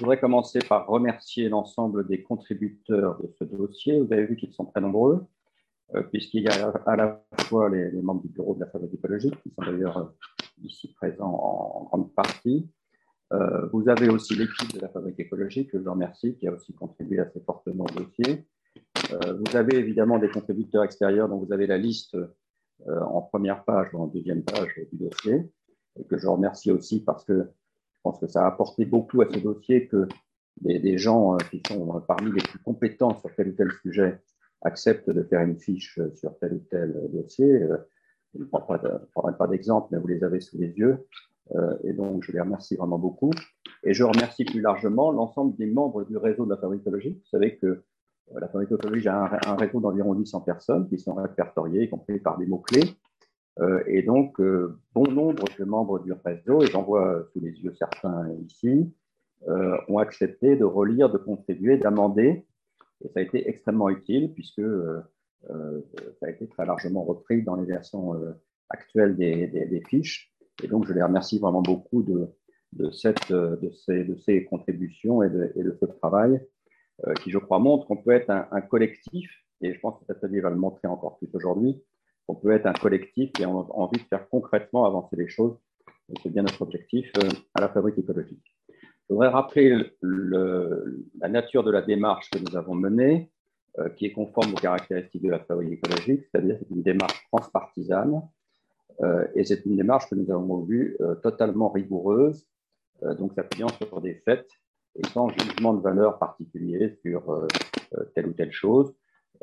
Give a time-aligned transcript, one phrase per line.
[0.00, 4.00] Euh, je voudrais commencer par remercier l'ensemble des contributeurs de ce dossier.
[4.00, 5.26] Vous avez vu qu'ils sont très nombreux,
[5.94, 9.34] euh, puisqu'il y a à la fois les, membres du bureau de la fabrique écologique,
[9.42, 10.04] qui sont d'ailleurs euh,
[10.62, 12.68] ici présents en, grande partie.
[13.72, 17.20] vous avez aussi l'équipe de la fabrique écologique, que je remercie, qui a aussi contribué
[17.20, 18.46] assez fortement au dossier.
[19.10, 22.16] vous avez évidemment des contributeurs extérieurs dont vous avez la liste
[22.86, 25.50] en première page ou en deuxième page du dossier,
[25.98, 27.50] et que je remercie aussi parce que
[28.00, 30.08] je pense que ça a apporté beaucoup à ce dossier que
[30.62, 34.22] des, gens euh, qui sont euh, parmi les plus compétents sur tel ou tel sujet
[34.62, 37.60] acceptent de faire une fiche euh, sur tel ou tel dossier.
[38.34, 41.06] Je ne prendrai pas d'exemple, mais vous les avez sous les yeux.
[41.82, 43.32] Et donc, je les remercie vraiment beaucoup.
[43.82, 47.18] Et je remercie plus largement l'ensemble des membres du réseau de la fabrique écologique.
[47.18, 47.82] Vous savez que
[48.32, 52.38] la fabrique écologique a un, réseau d'environ 800 personnes qui sont répertoriées, y compris par
[52.38, 52.94] des mots-clés.
[53.58, 57.50] Euh, et donc, euh, bon nombre de membres du réseau, et j'en vois sous les
[57.50, 58.94] yeux certains ici,
[59.48, 62.46] euh, ont accepté de relire, de contribuer, d'amender.
[63.02, 64.62] Et ça a été extrêmement utile puisque
[65.48, 68.14] ça a été très largement repris dans les versions
[68.68, 70.34] actuelles des, fiches.
[70.62, 72.28] Et donc, je les remercie vraiment beaucoup de,
[72.90, 76.46] ces, contributions et de, ce travail
[77.22, 79.30] qui, je crois, montre qu'on peut être un, collectif,
[79.62, 81.82] et je pense que atelier va le montrer encore plus aujourd'hui,
[82.28, 85.56] on peut être un collectif et on a envie de faire concrètement avancer les choses.
[86.22, 88.44] C'est bien notre objectif euh, à la fabrique écologique.
[88.68, 93.30] Je voudrais rappeler la nature de la démarche que nous avons menée,
[93.78, 98.22] euh, qui est conforme aux caractéristiques de la fabrique écologique, c'est-à-dire c'est une démarche transpartisane
[99.02, 102.46] euh, et c'est une démarche que nous avons vue totalement rigoureuse,
[103.18, 104.46] donc s'appuyant sur des faits
[104.96, 107.48] et sans jugement de valeur particulier sur
[108.14, 108.94] telle ou telle chose.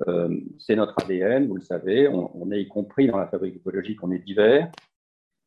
[0.08, 2.08] Euh, c'est notre ADN, vous le savez.
[2.08, 4.72] On, est y compris dans la fabrique écologique, on est divers.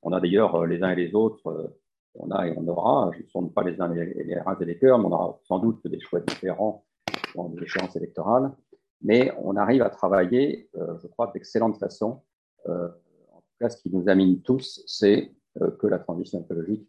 [0.03, 1.69] On a d'ailleurs euh, les uns et les autres, euh,
[2.15, 4.65] on a et on aura, je ne sonde pas les uns les, les reins et
[4.65, 6.85] les cœurs, mais on aura sans doute des choix différents
[7.37, 8.51] dans les échéances électorales.
[9.03, 12.23] Mais on arrive à travailler, je crois, d'excellente façon.
[12.67, 15.33] en tout cas, ce qui nous amène tous, c'est
[15.79, 16.87] que la transition écologique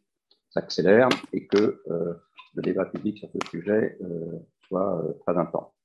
[0.50, 3.97] s'accélère et que le débat public sur ce sujet
[4.68, 5.81] soit très intense.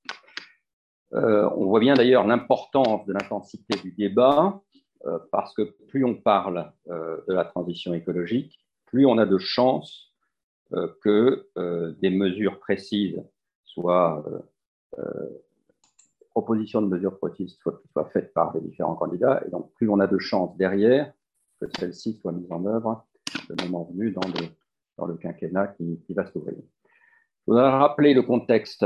[1.15, 4.61] Euh, on voit bien d'ailleurs l'importance de l'intensité du débat,
[5.07, 9.39] euh, parce que plus on parle euh, de la transition écologique, plus on a de
[9.39, 10.13] chances
[11.01, 11.47] que
[12.01, 13.23] des mesures précises
[13.63, 14.25] soient
[16.31, 17.81] propositions de mesures précises soient,
[18.13, 21.13] faites par les différents candidats, et donc plus on a de chances derrière
[21.61, 23.07] que celles-ci soient mises en œuvre
[23.49, 26.57] le moment venu dans le, quinquennat qui, qui va s'ouvrir.
[26.59, 28.85] Je voudrais rappeler le contexte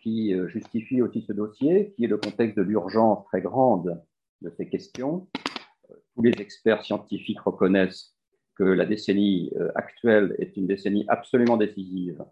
[0.00, 4.00] qui euh, justifie aussi ce dossier, qui est le contexte de l'urgence très grande
[4.42, 5.28] de ces questions.
[5.90, 8.14] Euh, tous les experts scientifiques reconnaissent
[8.54, 12.24] que la décennie actuelle est une décennie absolument décisive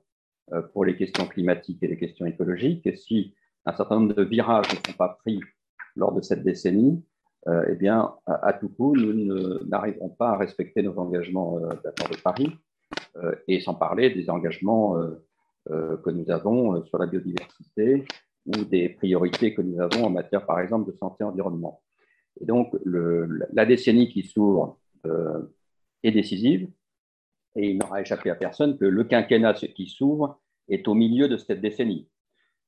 [0.73, 2.87] pour les questions climatiques et les questions écologiques.
[2.87, 3.35] Et si
[3.67, 5.39] un certain nombre de virages ne sont pas pris
[5.97, 7.05] lors de cette décennie,
[7.47, 12.57] eh bien, à, tout coup, nous n'arriverons pas à respecter nos engagements d'accord de Paris,
[13.47, 15.25] et sans parler des engagements euh,
[15.69, 18.05] que nous avons euh, sur la biodiversité
[18.47, 21.83] ou des priorités que nous avons en matière, par exemple, de santé environnement.
[22.41, 25.41] Et donc, la décennie qui s'ouvre euh,
[26.03, 26.69] est décisive,
[27.57, 31.37] et il n'aura échappé à personne que le quinquennat qui s'ouvre est au milieu de
[31.37, 32.11] cette décennie.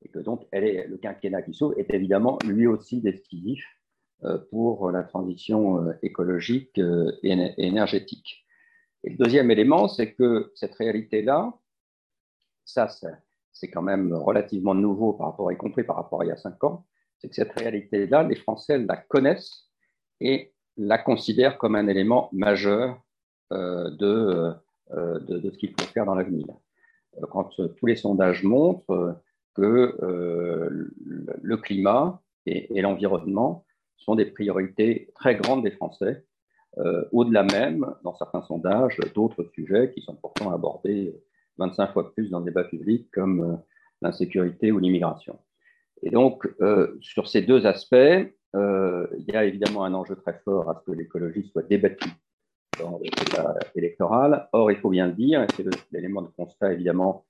[0.02, 3.66] Et que donc, le quinquennat qui s'ouvre est évidemment lui aussi décisif
[4.50, 8.46] pour la transition écologique et énergétique.
[9.02, 11.52] Et le deuxième élément, c'est que cette réalité-là,
[12.66, 12.88] ça,
[13.52, 16.36] c'est quand même relativement nouveau par rapport, y compris par rapport à il y a
[16.36, 16.84] cinq ans,
[17.18, 19.70] c'est que cette réalité-là, les Français la connaissent
[20.20, 23.00] et la considèrent comme un élément majeur
[23.52, 24.52] euh, de,
[24.92, 26.46] euh, de, de, ce qu'il faut faire dans l'avenir.
[27.16, 29.20] Euh, quand tous les sondages montrent
[29.54, 33.64] que le climat et l'environnement
[33.96, 36.26] sont des priorités très grandes des Français,
[37.10, 41.18] au-delà même, dans certains sondages, d'autres sujets qui sont pourtant abordés
[41.58, 43.56] 25 fois plus dans le débat public comme euh,
[44.02, 45.38] l'insécurité ou l'immigration.
[46.02, 50.38] Et donc, euh, sur ces deux aspects, euh, il y a évidemment un enjeu très
[50.44, 52.10] fort à ce que l'écologie soit débattue
[52.78, 54.48] dans le débat électoral.
[54.52, 57.26] Or, il faut bien le dire, et c'est l'élément de constat évidemment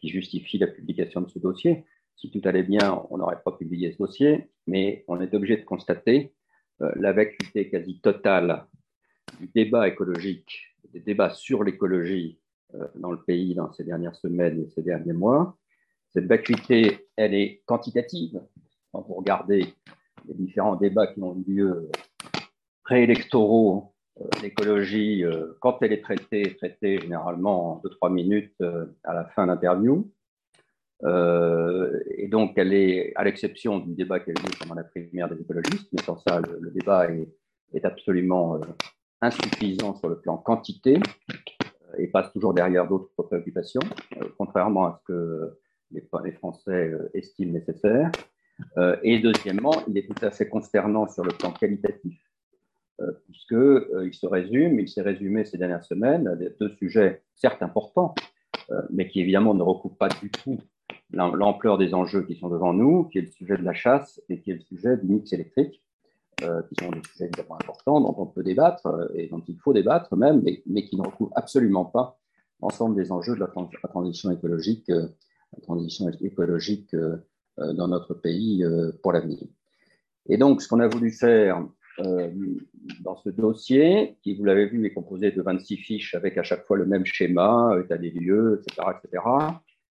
[0.00, 1.84] qui justifie la publication de ce dossier.
[2.16, 5.64] Si tout allait bien, on n'aurait pas publié ce dossier, mais on est obligé de
[5.64, 6.34] constater
[6.78, 8.64] la vacuité quasi totale
[9.38, 12.49] du débat écologique, des débats sur l'écologie euh,
[12.94, 15.56] dans le pays dans ces dernières semaines et ces derniers mois.
[16.12, 18.40] Cette vacuité, elle est quantitative.
[18.92, 19.74] Quand vous regardez
[20.26, 21.90] les différents débats qui ont eu lieu
[22.82, 23.94] préélectoraux
[24.42, 25.24] l'écologie,
[25.60, 28.62] quand elle est traitée, est traitée généralement en 2-3 minutes
[29.04, 30.10] à la fin d'interview.
[31.02, 35.28] et donc, elle est, à l'exception du débat qui a eu lieu pendant la primaire
[35.28, 37.06] des écologistes, mais sans ça, le, débat
[37.72, 38.60] est absolument
[39.22, 41.00] insuffisant sur le plan quantité
[41.98, 43.82] et passe toujours derrière d'autres préoccupations,
[44.38, 45.58] contrairement à ce que
[45.90, 48.10] les, Français estiment nécessaire.
[49.02, 52.20] et deuxièmement, il est tout à fait consternant sur le plan qualitatif
[53.00, 57.62] euh, puisqu'il euh, se résume, il s'est résumé ces dernières semaines à deux sujets certes
[57.62, 58.14] importants,
[58.70, 60.58] euh, mais qui évidemment ne recoupent pas du tout
[61.12, 64.40] l'ampleur des enjeux qui sont devant nous, qui est le sujet de la chasse et
[64.40, 65.82] qui est le sujet du mix électrique,
[66.40, 70.16] qui sont des sujets évidemment importants dont on peut débattre et dont il faut débattre
[70.16, 72.18] même, mais, qui ne recouvrent absolument pas
[72.60, 73.48] l'ensemble des enjeux de la,
[73.88, 76.94] transition écologique, la transition écologique
[77.56, 78.64] dans notre pays
[79.02, 79.46] pour l'avenir.
[80.28, 81.62] Et donc, ce qu'on a voulu faire
[82.00, 82.30] euh,
[83.00, 86.64] dans ce dossier, qui, vous l'avez vu, est composé de 26 fiches avec à chaque
[86.66, 88.88] fois le même schéma, état des lieux, etc.
[88.96, 89.24] etc.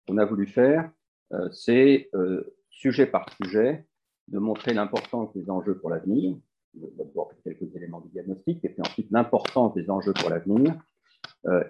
[0.09, 0.91] On a voulu faire,
[1.33, 3.87] euh, c'est euh, sujet par sujet,
[4.31, 6.37] de montrer l'importance des enjeux pour l'avenir,
[6.75, 10.75] d'abord quelques éléments du diagnostic, et puis ensuite l'importance des enjeux pour l'avenir,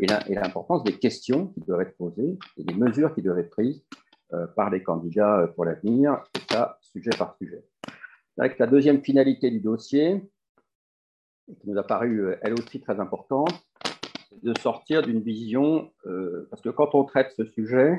[0.00, 3.84] et l'importance des questions qui doivent être posées et des mesures qui doivent être prises
[4.56, 7.64] par les candidats pour l'avenir, et ça, sujet par sujet.
[8.38, 10.22] Avec la deuxième finalité du dossier,
[11.60, 13.52] qui nous a paru euh, elle aussi très importante,
[14.28, 17.96] c'est de sortir d'une vision, euh, parce que quand on traite ce sujet,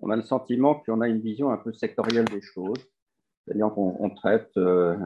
[0.00, 2.86] on a le sentiment qu'on a une vision un peu sectorielle des choses,
[3.50, 4.96] c'est-à-dire qu'on traite euh,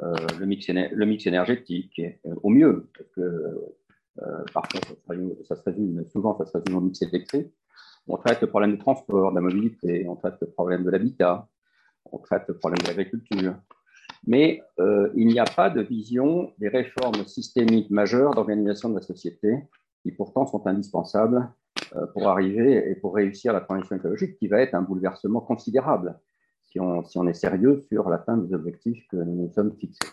[0.00, 2.02] le, mix le, mix énergétique
[2.42, 4.80] au mieux, parce que parfois
[5.44, 7.54] ça se, résume, souvent ça se résume au mix électrique.
[8.08, 11.48] On traite le problème du transport, de la mobilité, on traite le problème de l'habitat,
[12.10, 13.54] on traite le problème de l'agriculture,
[14.26, 19.02] mais euh, il n'y a pas de vision des réformes systémiques majeures d'organisation de la
[19.02, 19.56] société
[20.02, 21.48] qui pourtant sont indispensables
[21.94, 26.18] euh, pour arriver et pour réussir la transition écologique qui va être un bouleversement considérable
[26.74, 30.08] si on, est sérieux sur l'atteinte des objectifs que nous nous sommes fixés.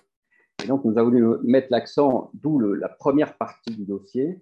[0.64, 4.40] Et donc, nous avons voulu mettre l'accent, d'où la première partie du dossier,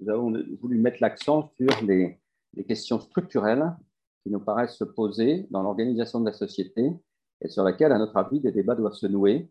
[0.00, 2.18] nous avons voulu mettre l'accent sur les,
[2.54, 3.74] les questions structurelles
[4.22, 6.92] qui nous paraissent se poser dans l'organisation de la société
[7.40, 9.50] et sur laquelle, à notre avis, des débats doivent se nouer,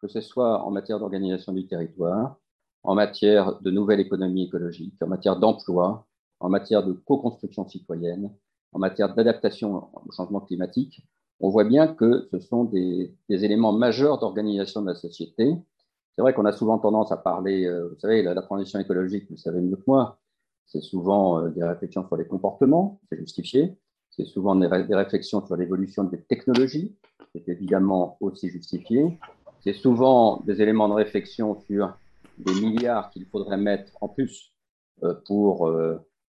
[0.00, 2.36] que ce soit en matière d'organisation du territoire,
[2.82, 6.06] en matière de nouvelle économie écologique, en matière d'emploi,
[6.38, 8.32] en matière de co-construction citoyenne,
[8.72, 11.02] en matière d'adaptation au changement climatique.
[11.40, 15.54] On voit bien que ce sont des, éléments majeurs d'organisation de la société.
[16.14, 19.26] C'est vrai qu'on a souvent tendance à parler, euh, vous savez, la, la, transition écologique,
[19.30, 20.20] vous savez mieux que moi,
[20.66, 23.76] c'est souvent euh, des réflexions sur les comportements, c'est justifié,
[24.10, 26.94] c'est souvent des, réflexions sur l'évolution des technologies,
[27.34, 29.18] c'est évidemment aussi justifié.
[29.60, 31.96] C'est souvent des éléments de réflexion sur
[32.38, 34.54] des milliards qu'il faudrait mettre en plus
[35.04, 35.70] euh, pour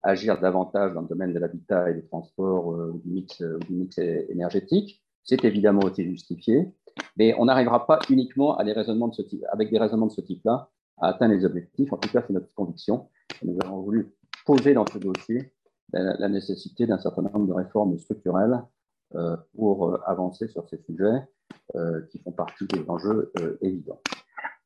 [0.02, 3.98] agir davantage dans le domaine de l'habitat et des transports euh, du, mix, du mix
[3.98, 5.02] énergétique.
[5.24, 6.72] C'est évidemment aussi justifié,
[7.16, 10.12] mais on n'arrivera pas uniquement à des raisonnements de ce type, avec des raisonnements de
[10.12, 10.68] ce type-là
[10.98, 11.92] à atteindre les objectifs.
[11.92, 13.08] En tout cas, c'est notre conviction.
[13.42, 14.12] Nous avons voulu
[14.44, 15.52] poser dans ce dossier
[15.92, 18.62] la, nécessité d'un certain nombre de réformes structurelles
[19.14, 21.22] euh, pour euh, avancer sur ces sujets
[21.74, 24.00] euh, qui font partie des enjeux évidents.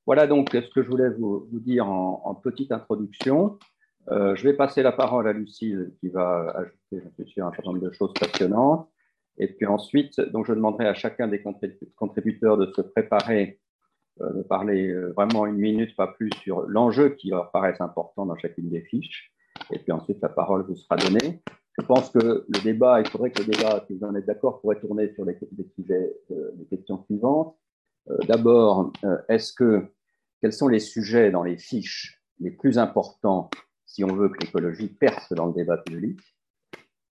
[0.06, 3.58] Voilà donc ce que je voulais vous, dire en, petite introduction.
[4.10, 7.72] Je vais passer la parole à Lucille qui va ajouter, je suis sûr, un certain
[7.72, 8.88] nombre de choses passionnantes.
[9.38, 11.42] Et puis ensuite, donc je demanderai à chacun des
[11.96, 13.60] contributeurs de se préparer,
[14.20, 18.70] de parler vraiment une minute, pas plus, sur l'enjeu qui leur paraît important dans chacune
[18.70, 19.32] des fiches
[19.72, 21.42] et puis ensuite la parole vous sera donnée.
[21.78, 24.60] Je pense que le débat, il faudrait que le débat, si vous en êtes d'accord,
[24.60, 25.36] pourrait tourner sur les,
[25.74, 27.54] sujets, euh, les questions suivantes.
[28.08, 29.84] Euh, d'abord, euh, est-ce que
[30.40, 33.50] quels sont les sujets dans les fiches les plus importants
[33.86, 36.20] si on veut que l'écologie perce dans le débat public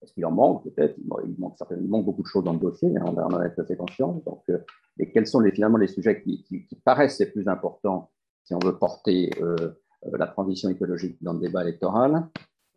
[0.02, 3.04] Est-ce qu'il en manque peut-être il, manque certainement beaucoup de choses dans le dossier, hein,
[3.06, 4.22] on, en est assez conscient.
[4.26, 4.44] Donc,
[4.98, 8.10] et quels sont finalement les sujets qui, paraissent les plus importants
[8.44, 9.56] si on veut porter euh,
[10.12, 12.28] la transition écologique dans le débat électoral?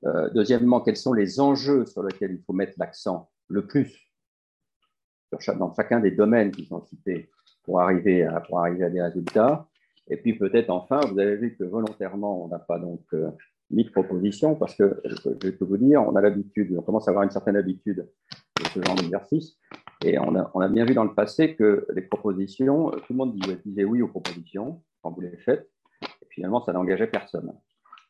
[0.06, 4.06] Euh, deuxièmement, quels sont les enjeux sur lesquels il faut mettre l'accent le plus
[5.32, 7.30] dans chacun des domaines qui sont cités
[7.64, 9.68] pour arriver à, pour arriver à des résultats?
[10.08, 13.02] Et puis peut-être enfin, vous avez vu que volontairement, on n'a pas donc
[13.72, 17.24] de propositions parce que, je peux vous dire, on a l'habitude, on commence à avoir
[17.24, 18.08] une certaine habitude
[18.60, 19.58] de ce genre d'exercice.
[20.04, 23.84] Et on a, bien vu dans le passé que les propositions, tout le monde disait
[23.84, 25.70] oui aux propositions quand vous les faites
[26.40, 27.52] finalement, ça n'engageait personne.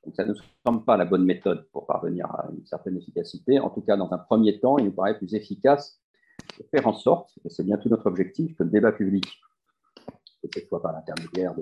[0.05, 0.35] Donc, ça ne nous
[0.65, 3.59] semble pas la bonne méthode pour parvenir à une certaine efficacité.
[3.59, 5.99] En tout cas, dans un premier temps, il nous paraît plus efficace
[6.59, 9.25] de faire en sorte, et c'est bien tout notre objectif, que le débat public,
[10.43, 11.55] que ce soit par l'intermédiaire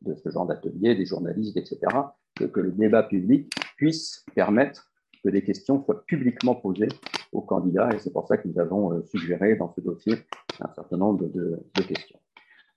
[0.00, 1.78] de ce genre d'atelier, des journalistes, etc.,
[2.34, 4.90] que, le débat public puisse permettre
[5.22, 6.88] que des questions soient publiquement posées
[7.32, 7.88] aux candidats.
[7.94, 10.16] Et c'est pour ça que nous avons euh, suggéré dans ce dossier
[10.60, 12.18] un certain nombre de, questions.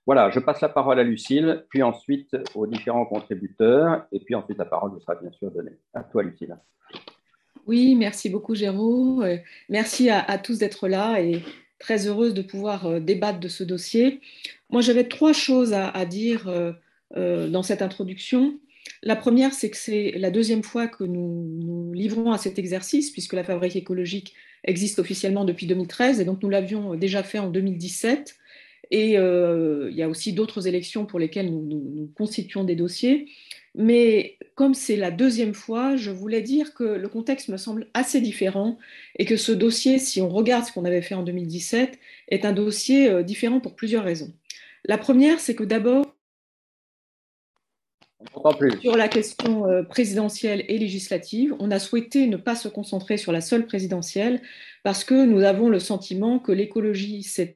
[0.06, 4.58] Voilà, je passe la parole à Lucille, puis ensuite aux différents contributeurs, et puis ensuite
[4.58, 5.78] la parole sera bien sûr donnée.
[5.94, 6.58] À toi, Lucille.
[7.66, 9.22] Oui, merci beaucoup, Géraud.
[9.24, 9.38] Euh,
[9.68, 11.44] merci à, tous d'être là et
[11.80, 14.22] très heureuse de pouvoir euh, débattre de ce dossier.
[14.70, 16.50] Moi, j'avais trois choses à, dire
[17.16, 18.60] dans cette introduction.
[19.04, 23.12] La première, c'est que c'est la deuxième fois que nous nous livrons à cet exercice,
[23.12, 27.50] puisque la fabrique écologique existe officiellement depuis 2013, et donc nous l'avions déjà fait en
[27.50, 28.36] 2017.
[28.90, 33.28] Et euh, il y a aussi d'autres élections pour lesquelles nous, nous, constituons des dossiers.
[33.76, 38.22] Mais comme c'est la deuxième fois, je voulais dire que le contexte me semble assez
[38.22, 38.78] différent
[39.20, 42.00] et que ce dossier, si on regarde ce qu'on avait fait en 2017,
[42.30, 44.34] est un dossier euh, différent pour plusieurs raisons.
[44.86, 46.17] La première, c'est que d'abord,
[48.82, 53.32] sur la question euh, présidentielle et législative, on a souhaité ne pas se concentrer sur
[53.32, 54.42] la seule présidentielle
[54.84, 57.56] parce que nous avons le sentiment que l'écologie, c'est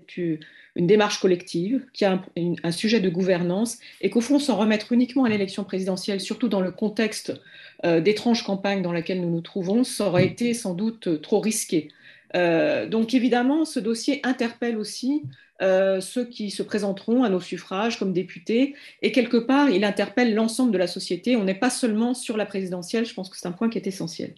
[0.76, 4.92] une démarche collective, qui a un, un, sujet de gouvernance, et qu'au fond, s'en remettre
[4.92, 7.34] uniquement à l'élection présidentielle, surtout dans le contexte
[7.84, 11.90] euh, d'étrange campagne dans laquelle nous nous trouvons, ça aurait été sans doute trop risqué.
[12.36, 15.24] Euh, donc évidemment, ce dossier interpelle aussi
[15.62, 20.34] euh, ceux qui se présenteront à nos suffrages comme députés, et quelque part, il interpelle
[20.34, 21.36] l'ensemble de la société.
[21.36, 23.88] On n'est pas seulement sur la présidentielle, je pense que c'est un point qui est
[23.88, 24.34] essentiel.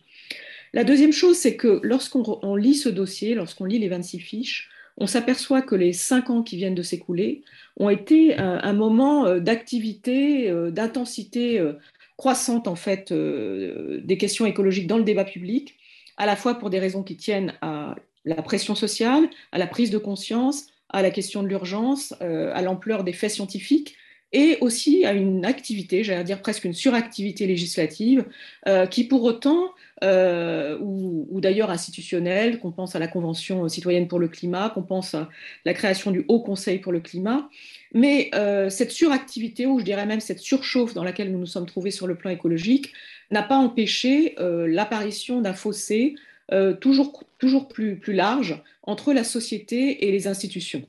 [0.73, 5.07] La deuxième chose, c'est que lorsqu'on lit ce dossier, lorsqu'on lit les 26 fiches, on
[5.07, 7.41] s'aperçoit que les cinq ans qui viennent de s'écouler
[7.77, 11.73] ont été un, un moment euh, d'activité, euh, d'intensité euh,
[12.17, 15.75] croissante en fait des questions écologiques dans le débat public,
[16.17, 19.91] à la fois pour des raisons qui tiennent à la pression sociale, à la prise
[19.91, 23.95] de conscience, à la question de l'urgence, à l'ampleur des faits scientifiques,
[24.33, 28.25] et aussi à une activité, j'allais dire presque une suractivité législative,
[28.67, 29.69] euh, qui pour autant,
[30.03, 35.13] euh, ou, d'ailleurs institutionnelle, qu'on pense à la Convention citoyenne pour le climat, qu'on pense
[35.13, 35.29] à
[35.65, 37.47] la création du Haut Conseil pour le climat,
[37.93, 41.67] mais euh, cette suractivité, ou je dirais même cette surchauffe dans laquelle nous nous sommes
[41.67, 42.91] trouvés sur le plan écologique,
[43.31, 46.15] n'a pas empêché euh, l'apparition d'un fossé
[46.51, 50.83] euh, toujours, toujours plus, plus large entre la société et les institutions.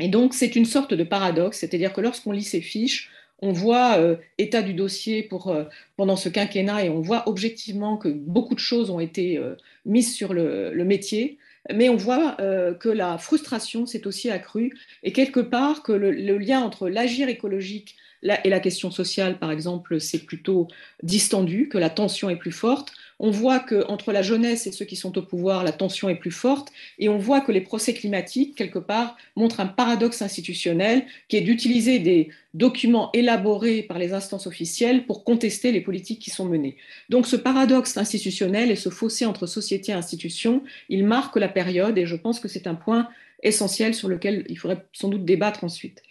[0.00, 3.98] Et donc, c'est une sorte de paradoxe, c'est-à-dire que lorsqu'on lit ces fiches, on voit
[3.98, 5.64] euh, état du dossier pour, euh,
[5.96, 9.40] pendant ce quinquennat et on voit objectivement que beaucoup de choses ont été
[9.86, 11.38] mises sur le, métier,
[11.72, 12.36] mais on voit
[12.80, 17.96] que la frustration s'est aussi accrue et quelque part que le lien entre l'agir écologique
[18.22, 20.68] et la question sociale, par exemple, c'est plutôt
[21.02, 22.92] distendu, que la tension est plus forte.
[23.18, 26.30] On voit qu'entre la jeunesse et ceux qui sont au pouvoir, la tension est plus
[26.30, 26.72] forte.
[26.98, 31.40] Et on voit que les procès climatiques, quelque part, montrent un paradoxe institutionnel qui est
[31.40, 36.76] d'utiliser des documents élaborés par les instances officielles pour contester les politiques qui sont menées.
[37.08, 41.98] Donc ce paradoxe institutionnel et ce fossé entre société et institution, il marque la période
[41.98, 43.08] et je pense que c'est un point
[43.42, 46.02] essentiel sur lequel il faudrait sans doute débattre ensuite.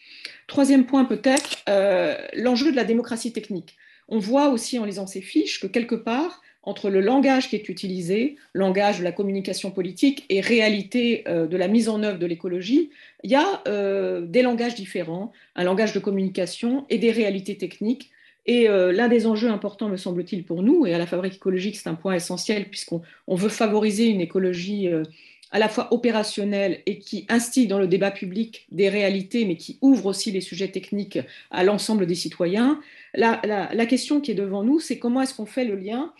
[0.52, 3.78] Troisième point peut-être, euh, l'enjeu de la démocratie technique.
[4.10, 7.70] On voit aussi en lisant ces fiches que quelque part, entre le langage qui est
[7.70, 12.26] utilisé, langage de la communication politique et réalité euh, de la mise en œuvre de
[12.26, 12.90] l'écologie,
[13.24, 18.12] il y a euh, des langages différents, un langage de communication et des réalités techniques.
[18.46, 21.88] Et l'un des enjeux importants, me semble-t-il, pour nous, et à la fabrique écologique, c'est
[21.88, 23.04] un point essentiel, puisqu'on
[23.36, 24.90] veut favoriser une écologie
[25.52, 29.78] à la fois opérationnelle et qui instille dans le débat public des réalités, mais qui
[29.82, 31.20] ouvre aussi les sujets techniques
[31.52, 32.80] à l'ensemble des citoyens.
[33.14, 36.14] La, question qui est devant nous, c'est comment est-ce qu'on fait le lien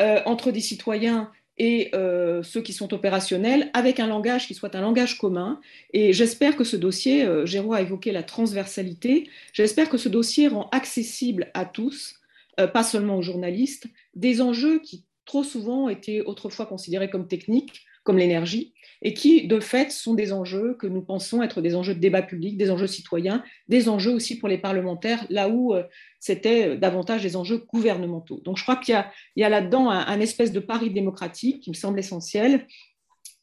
[0.00, 4.74] euh, entre des citoyens et euh, ceux qui sont opérationnels avec un langage qui soit
[4.74, 5.60] un langage commun.
[5.92, 10.68] Et j'espère que ce dossier, euh, a évoqué la transversalité, j'espère que ce dossier rend
[10.70, 12.20] accessible à tous,
[12.60, 17.84] euh, pas seulement aux journalistes, des enjeux qui trop souvent étaient autrefois considérés comme techniques,
[18.08, 18.72] comme l'énergie,
[19.02, 22.22] et qui, de fait, sont des enjeux que nous pensons être des enjeux de débat
[22.22, 25.82] public, des enjeux citoyens, des enjeux aussi pour les parlementaires, là où euh,
[26.20, 28.40] c'était davantage des enjeux gouvernementaux.
[28.46, 28.94] Donc je crois qu'il
[29.36, 32.66] y a, a là-dedans un, un, espèce de pari démocratique qui me semble essentiel.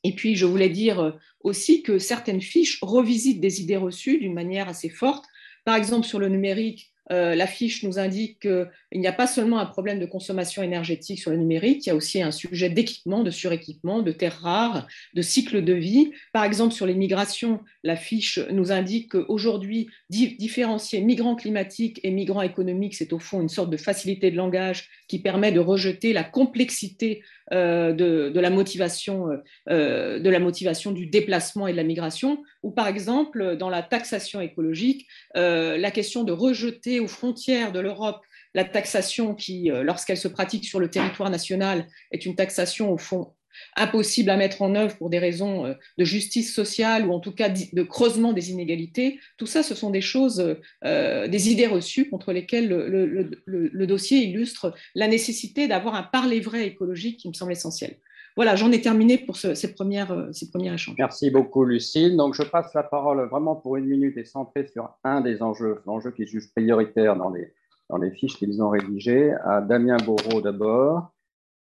[0.03, 4.33] Et puis, je voulais dire euh, aussi que certaines fiches revisitent des idées reçues d'une
[4.33, 5.25] manière assez forte.
[5.63, 9.59] Par exemple, sur le numérique, euh, la fiche nous indique qu'il n'y a pas seulement
[9.59, 13.23] un problème de consommation énergétique sur le numérique, il y a aussi un sujet d'équipement,
[13.23, 16.11] de suréquipement, de terres rares, de cycle de vie.
[16.33, 22.11] Par exemple, sur les migrations, la fiche nous indique qu'aujourd'hui, di différencier migrants climatiques et
[22.11, 26.13] migrants économiques, c'est au fond une sorte de facilité de langage qui permet de rejeter
[26.13, 29.29] la complexité de, de, la motivation,
[29.69, 32.43] euh, de la motivation du déplacement et de la migration.
[32.63, 38.21] ou par exemple dans la taxation écologique, la question de rejeter aux frontières de l'Europe
[38.53, 43.33] la taxation qui, lorsqu'elle se pratique sur le territoire national, est une taxation au fond
[43.75, 47.33] impossible à mettre en œuvre pour des raisons euh, de justice sociale ou en tout
[47.33, 49.19] cas de creusement des inégalités.
[49.37, 54.73] Tout ça, ce sont des choses, euh, des idées reçues contre lesquelles le, dossier illustre
[54.95, 57.97] la nécessité d'avoir un parler vrai écologique qui me semble essentiel.
[58.35, 60.95] Voilà, j'en ai terminé pour ces, premières, euh, ces premiers échanges.
[60.97, 62.17] Merci beaucoup, Lucille.
[62.17, 65.81] Donc, je passe la parole vraiment pour une minute et centrée sur un des enjeux,
[65.85, 67.53] l'enjeu qui juge prioritaire dans les,
[67.89, 71.14] dans les fiches qu'ils ont rédigées, à Damien Bourreau d'abord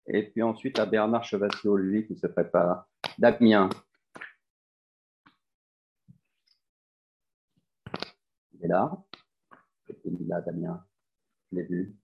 [0.07, 2.87] et puis ensuite à Bernard Chevassiot, lui, qui se prépare.
[3.19, 3.69] Damien.
[8.53, 8.93] Il est là.
[10.05, 10.85] Il est là, Damien.
[11.51, 11.97] Je l'ai vu.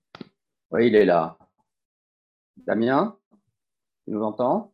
[0.71, 1.37] Oui, il est là.
[2.57, 3.17] Damien,
[4.05, 4.73] tu nous entends?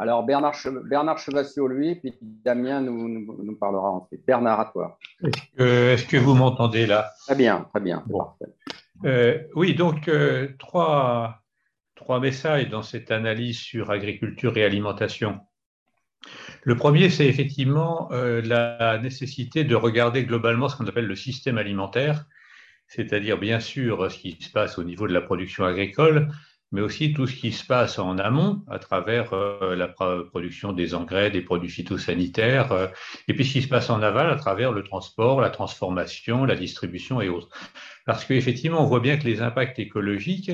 [0.00, 4.24] Alors, Bernard, Bernard Chevassiot, lui, puis Damien nous, nous, parlera ensuite.
[4.24, 4.98] Bernard, à toi.
[5.58, 7.10] Est-ce que, vous m'entendez là?
[7.26, 8.04] Très bien, très bien.
[9.04, 11.42] Euh, oui, donc euh, trois,
[11.94, 15.40] trois messages dans cette analyse sur agriculture et alimentation.
[16.62, 21.58] Le premier, c'est effectivement euh, la nécessité de regarder globalement ce qu'on appelle le système
[21.58, 22.24] alimentaire,
[22.88, 26.28] c'est-à-dire bien sûr ce qui se passe au niveau de la production agricole,
[26.72, 31.30] mais aussi tout ce qui se passe en amont à travers la production des engrais,
[31.30, 32.90] des produits phytosanitaires,
[33.26, 36.56] et puis ce qui se passe en aval à travers le transport, la transformation, la
[36.56, 37.48] distribution et autres.
[38.08, 40.50] Parce qu'effectivement, on voit bien que les impacts écologiques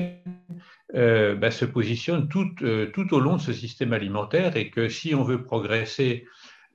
[0.93, 2.27] euh, bah, se positionnent
[2.63, 6.25] euh, tout, au long de ce système alimentaire et que si on veut progresser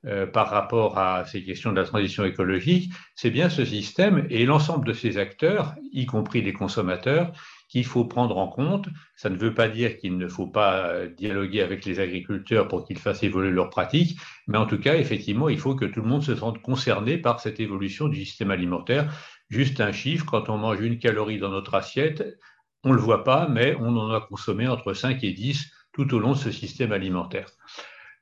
[0.06, 4.46] euh, par rapport à ces questions de la transition écologique, c'est bien ce système et
[4.46, 7.30] l'ensemble de ces acteurs, y compris les consommateurs,
[7.68, 8.88] qu'il faut prendre en compte.
[9.16, 12.98] Ça ne veut pas dire qu'il ne faut pas dialoguer avec les agriculteurs pour qu'ils
[12.98, 16.22] fassent évoluer leurs pratiques, mais en tout cas, effectivement, il faut que tout le monde
[16.22, 19.12] se sente concerné par cette évolution du système alimentaire
[19.50, 22.38] Juste un chiffre, quand on mange une calorie dans notre assiette,
[22.84, 26.14] on ne le voit pas, mais on en a consommé entre 5 et 10 tout
[26.14, 27.46] au long de ce système alimentaire.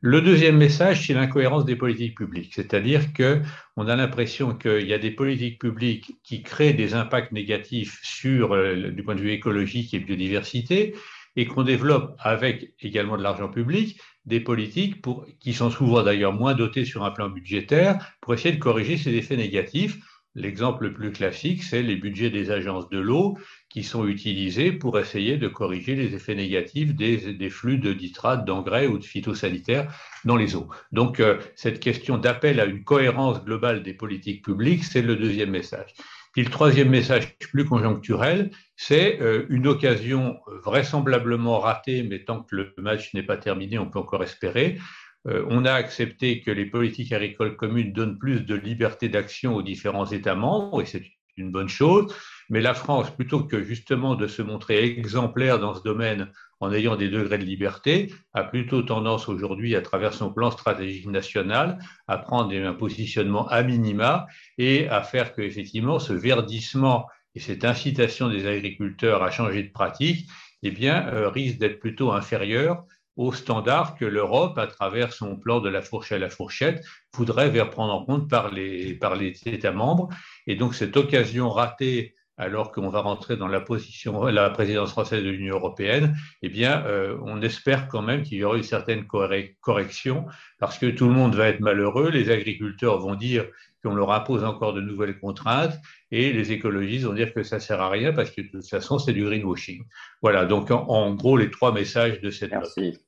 [0.01, 4.99] Le deuxième message, c'est l'incohérence des politiques publiques, c'est-à-dire qu'on a l'impression qu'il y a
[4.99, 9.93] des politiques publiques qui créent des impacts négatifs sur, euh, du point de vue écologique
[9.93, 10.95] et biodiversité,
[11.37, 16.33] et qu'on développe avec également de l'argent public des politiques pour, qui sont souvent d'ailleurs
[16.33, 19.99] moins dotées sur un plan budgétaire pour essayer de corriger ces effets négatifs
[20.39, 23.37] L'exemple le plus classique, c'est les budgets des agences de l'eau
[23.69, 28.87] qui sont utilisés pour essayer de corriger les effets négatifs des, flux de nitrates, d'engrais
[28.87, 29.93] ou de phytosanitaires
[30.25, 30.69] dans les eaux.
[30.93, 35.51] Donc, euh, cette question d'appel à une cohérence globale des politiques publiques, c'est le deuxième
[35.51, 35.93] message.
[36.33, 42.55] Puis le troisième message plus conjoncturel, c'est euh, une occasion vraisemblablement ratée, mais tant que
[42.55, 45.08] le match n'est pas terminé, on peut encore espérer, euh,
[45.49, 50.07] on a accepté que les politiques agricoles communes donnent plus de liberté d'action aux différents
[50.07, 51.03] États membres, et c'est
[51.39, 52.15] une bonne chose.
[52.51, 56.97] Mais la France, plutôt que justement de se montrer exemplaire dans ce domaine en ayant
[56.97, 62.19] des degrés de liberté, a plutôt tendance aujourd'hui, à travers son plan stratégique national, à
[62.19, 68.29] prendre un positionnement à minima et à faire que effectivement ce verdissement et cette incitation
[68.29, 70.29] des agriculteurs à changer de pratique,
[70.63, 72.85] eh bien, euh, risque d'être plutôt inférieur
[73.19, 77.51] aux standards que l'Europe, à travers son plan de la fourchette à la fourchette, voudrait
[77.51, 80.09] faire prendre en compte par les, par les États membres.
[80.47, 85.25] Et donc cette occasion ratée, alors qu'on va rentrer dans la position, la présidence française
[85.25, 89.05] de l'Union européenne, eh bien, euh, on espère quand même qu'il y aura une certaine
[89.07, 90.27] correction,
[90.61, 92.11] parce que tout le monde va être malheureux.
[92.11, 93.47] Les agriculteurs vont dire
[93.83, 95.75] qu'on leur impose encore de nouvelles contraintes
[96.11, 98.69] et les écologistes vont dire que ça ne sert à rien parce que de toute
[98.69, 99.85] façon, c'est du greenwashing.
[100.23, 102.99] Voilà, donc en, gros, les trois messages de cette Merci.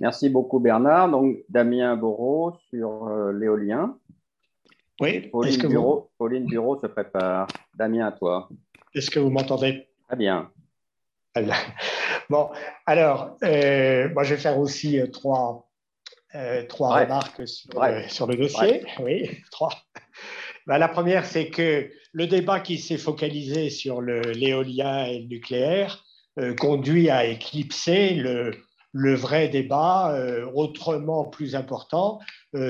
[0.00, 1.10] Merci beaucoup Bernard.
[1.10, 3.96] Donc Damien Bourreau sur euh, l'éolien.
[5.00, 7.46] Oui, Pauline, Bureau, Pauline Bureau se prépare.
[7.74, 8.48] Damien, à toi.
[8.94, 9.86] Est-ce que vous m'entendez?
[10.08, 10.50] Très bien.
[12.30, 12.50] Bon,
[12.84, 15.67] alors, euh, moi je vais faire aussi euh, trois,
[16.34, 18.84] euh, trois remarques sur, euh, sur, le dossier.
[19.00, 19.72] Oui, trois.
[20.66, 26.04] Ben, la première, c'est que le débat qui s'est focalisé sur l'éolien et le nucléaire
[26.38, 28.50] euh, conduit à éclipser le,
[28.92, 30.18] le vrai débat
[30.54, 32.20] autrement plus important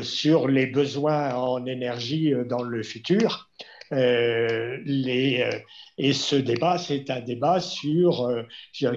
[0.03, 3.49] sur les besoins en énergie dans le futur.
[3.91, 5.49] Les,
[5.97, 8.29] et ce débat, c'est un débat sur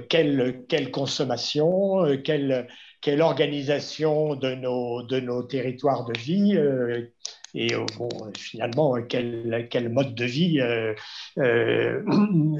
[0.09, 2.67] quelle, quelle consommation, quelle,
[3.01, 7.07] quelle organisation de nos, de nos territoires de vie euh,
[7.53, 10.93] et euh, bon, finalement quel, quel, mode de vie euh,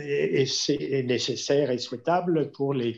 [0.02, 2.98] est, nécessaire et souhaitable pour les,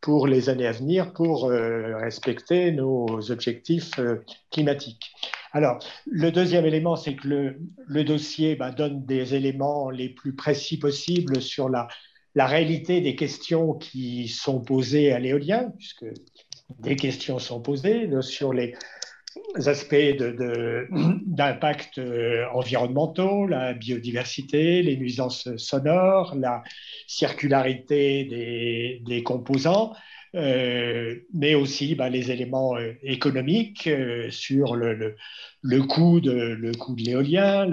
[0.00, 3.92] pour les années à venir pour respecter nos objectifs
[4.50, 5.12] climatiques.
[5.52, 7.56] Alors, le deuxième élément, c'est que
[7.88, 11.88] le, dossier bah, donne des éléments les plus précis possibles sur la,
[12.34, 16.04] réalité des questions qui sont posées à l'éolien, puisque
[16.78, 18.74] des questions sont posées sur les
[19.66, 19.94] aspects
[21.26, 26.62] d'impact euh, environnementaux, la biodiversité, les nuisances sonores, la
[27.06, 28.24] circularité
[29.04, 29.92] des composants.
[30.36, 35.16] Euh, mais aussi bah, les éléments euh, économiques euh, sur le,
[35.88, 36.58] coût de,
[36.98, 37.66] l'éolien,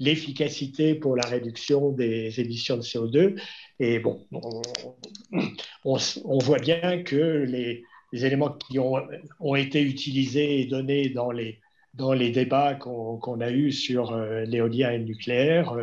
[0.00, 3.40] l'efficacité pour la réduction des émissions de CO2.
[3.78, 10.66] Et bon, on, on, voit bien que les, les éléments qui ont, été utilisés et
[10.66, 11.60] donnés dans les,
[11.94, 15.76] dans les débats qu'on a eus sur l'éolien et le nucléaire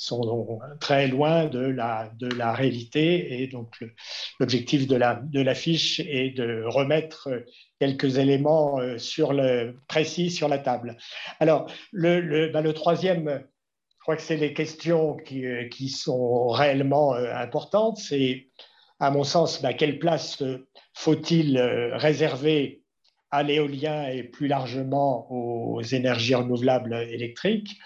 [0.00, 3.42] sont très loin de la, de la réalité.
[3.42, 3.76] Et donc,
[4.38, 7.28] l'objectif de la, de est de remettre
[7.80, 10.96] quelques éléments euh, précis sur la table.
[11.38, 13.44] Alors, le, bah, le troisième,
[13.90, 17.98] je crois que c'est les questions qui, euh, qui sont réellement euh, importantes.
[17.98, 18.48] C'est,
[19.00, 20.42] à mon sens, bah, quelle place
[20.94, 21.58] faut-il
[21.92, 22.82] réserver
[23.30, 27.78] à l'éolien et plus largement aux énergies renouvelables électriques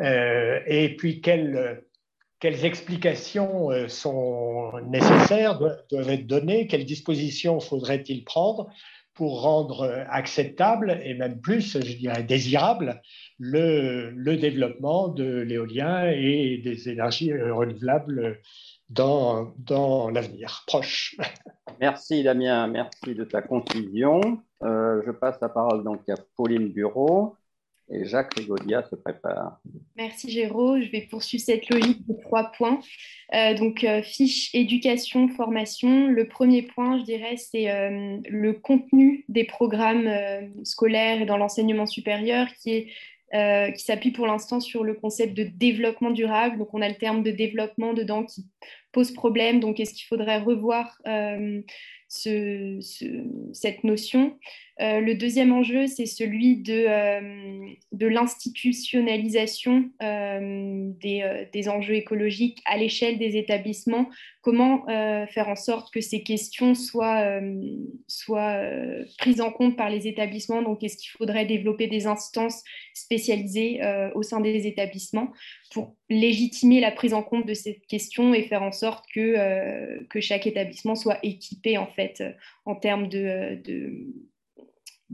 [0.00, 1.84] euh, et puis quelles,
[2.40, 5.58] quelles explications euh, sont nécessaires,
[5.90, 8.68] doivent être données, quelles dispositions faudrait-il prendre
[9.14, 13.00] pour rendre acceptable et même plus, je dirais, désirable
[13.38, 18.40] le, le développement de l'éolien et des énergies renouvelables
[18.94, 21.16] dans, dans l'avenir proche.
[21.80, 24.40] Merci Damien, merci de ta conclusion.
[24.62, 27.36] Euh, je passe la parole donc à Pauline Bureau.
[27.90, 29.60] Et Jacques Rigodia se prépare.
[29.94, 30.80] Merci Géraud.
[30.80, 32.80] Je vais poursuivre cette logique de trois points.
[33.34, 36.08] Euh, donc, euh, fiche éducation, formation.
[36.08, 40.08] Le premier point, je dirais, c'est euh, le contenu des programmes
[40.62, 42.86] scolaires et dans l'enseignement supérieur qui est
[43.34, 46.58] qui s'appuie pour l'instant sur le concept de développement durable.
[46.58, 48.46] Donc, on a le terme de développement dedans qui
[48.92, 49.58] pose problème.
[49.58, 51.00] Donc, est-ce qu'il faudrait revoir
[52.08, 52.78] ce,
[53.52, 54.38] cette notion?
[54.80, 63.18] Euh, le deuxième enjeu, c'est celui de, euh, l'institutionnalisation euh, des, enjeux écologiques à l'échelle
[63.18, 64.08] des établissements.
[64.42, 67.40] Comment faire en sorte que ces questions soient,
[69.18, 70.60] prises en compte par les établissements?
[70.60, 73.80] Donc, est-ce qu'il faudrait développer des instances spécialisées
[74.14, 75.32] au sein des établissements
[75.72, 80.20] pour légitimer la prise en compte de ces questions et faire en sorte que, que
[80.20, 82.22] chaque établissement soit équipé en fait
[82.66, 83.62] en termes de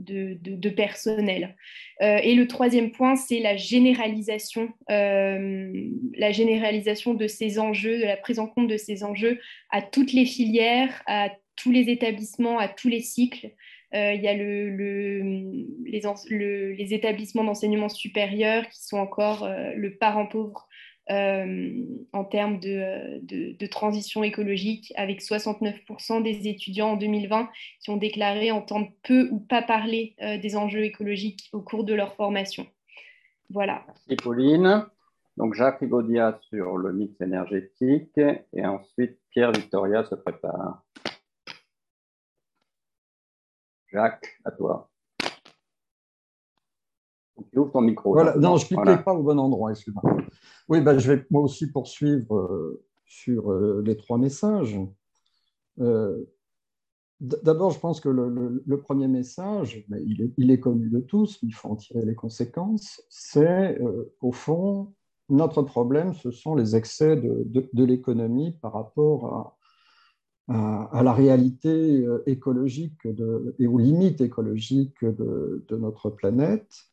[0.03, 1.55] de, personnel.
[2.01, 5.71] Euh, et le troisième point, c'est la généralisation, euh,
[6.15, 10.13] la généralisation de ces enjeux, de la prise en compte de ces enjeux à toutes
[10.13, 13.51] les filières, à tous les établissements, à tous les cycles.
[13.93, 14.71] Euh, il y a les,
[16.75, 20.69] les, établissements d'enseignement supérieur qui sont encore le parent pauvre
[21.09, 21.83] euh,
[22.13, 27.49] en termes de, transition écologique, avec 69% des étudiants en 2020
[27.81, 31.93] qui ont déclaré entendre peu ou pas parler euh, des enjeux écologiques au cours de
[31.93, 32.67] leur formation.
[33.49, 33.83] Voilà.
[33.87, 34.85] Merci Pauline.
[35.37, 38.19] Donc Jacques Rigaudia sur le mix énergétique
[38.53, 40.83] et ensuite Pierre Victoria se prépare.
[43.91, 44.89] Jacques, à toi.
[47.51, 48.13] Tu ouvres ton micro.
[48.13, 48.35] Voilà.
[48.37, 50.03] Non, je ne cliquais pas au bon endroit, excuse-moi.
[50.69, 54.79] Oui, ben, je vais moi aussi poursuivre euh, sur euh, les trois messages.
[55.79, 56.23] Euh,
[57.19, 59.85] d'abord, je pense que le, premier message,
[60.37, 63.79] il est, connu de tous, mais il faut en tirer les conséquences, c'est
[64.21, 64.93] au fond,
[65.29, 69.55] notre problème, ce sont les excès de, l'économie par rapport
[70.47, 73.07] à, la réalité écologique
[73.59, 76.90] et aux limites écologiques de, notre planète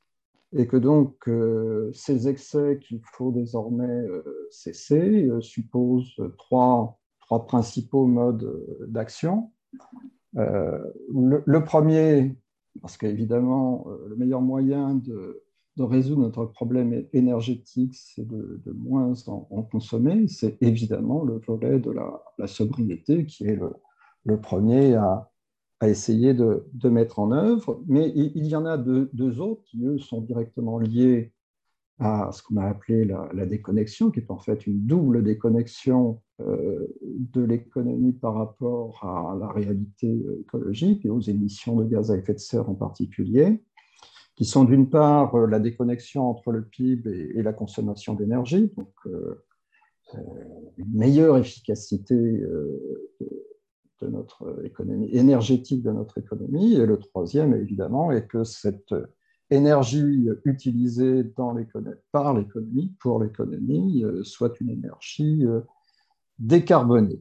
[0.53, 7.47] et que donc euh, ces excès qu'il faut désormais euh, cesser euh, supposent trois, trois,
[7.47, 9.51] principaux modes d'action.
[10.35, 12.37] Le, premier,
[12.81, 15.43] parce qu'évidemment, le meilleur moyen de,
[15.79, 22.47] résoudre notre problème énergétique, c'est de, moins en, consommer, c'est évidemment le volet de la,
[22.47, 23.59] sobriété qui est
[24.25, 25.31] le premier à,
[25.81, 27.83] à essayer de, mettre en œuvre.
[27.87, 31.33] Mais il, y en a deux, autres qui, eux, sont directement liés
[32.01, 36.87] à ce qu'on a appelé la, déconnexion, qui est en fait une double déconnexion euh,
[37.01, 42.35] de l'économie par rapport à la réalité écologique et aux émissions de gaz à effet
[42.35, 43.61] de serre en particulier,
[44.37, 48.93] qui sont d'une part euh, la déconnexion entre le PIB et, la consommation d'énergie, donc
[49.07, 49.45] euh,
[50.79, 52.43] une meilleure efficacité
[54.07, 56.75] notre économie, énergétique de notre économie.
[56.75, 58.95] Et le troisième, évidemment, est que cette
[59.51, 61.57] énergie utilisée dans
[62.13, 65.61] par l'économie, pour l'économie, euh, soit une énergie euh,
[66.39, 67.21] décarbonée.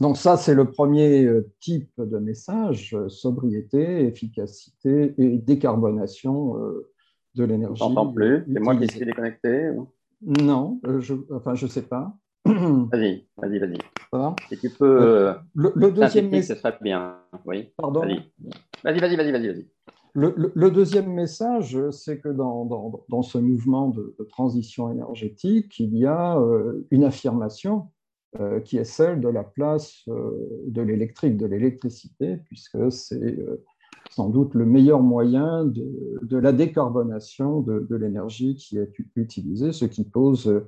[0.00, 6.56] Donc ça, c'est le premier euh, type de message, sobriété, efficacité et décarbonation
[7.34, 7.82] de l'énergie.
[7.82, 9.70] Je n'entends plus, c'est moi qui suis déconnecté
[10.22, 12.16] Non, je, enfin je ne sais pas.
[12.92, 14.38] Vas-y, vas-y, vas-y.
[14.48, 15.34] Si tu peux...
[15.54, 16.56] Le, deuxième message...
[16.56, 17.70] Ce serait bien, oui.
[17.76, 18.00] Pardon?
[18.00, 19.66] Vas-y, vas-y, vas-y, vas-y.
[20.14, 26.86] Le, deuxième message, c'est que dans, ce mouvement de, transition énergétique, il y a euh,
[26.90, 27.88] une affirmation
[28.40, 30.30] euh, qui est celle de la place euh,
[30.66, 33.38] de l'électrique, de l'électricité, puisque c'est
[34.10, 40.04] sans doute le meilleur moyen de, la décarbonation de, l'énergie qui est utilisée, ce qui
[40.04, 40.62] pose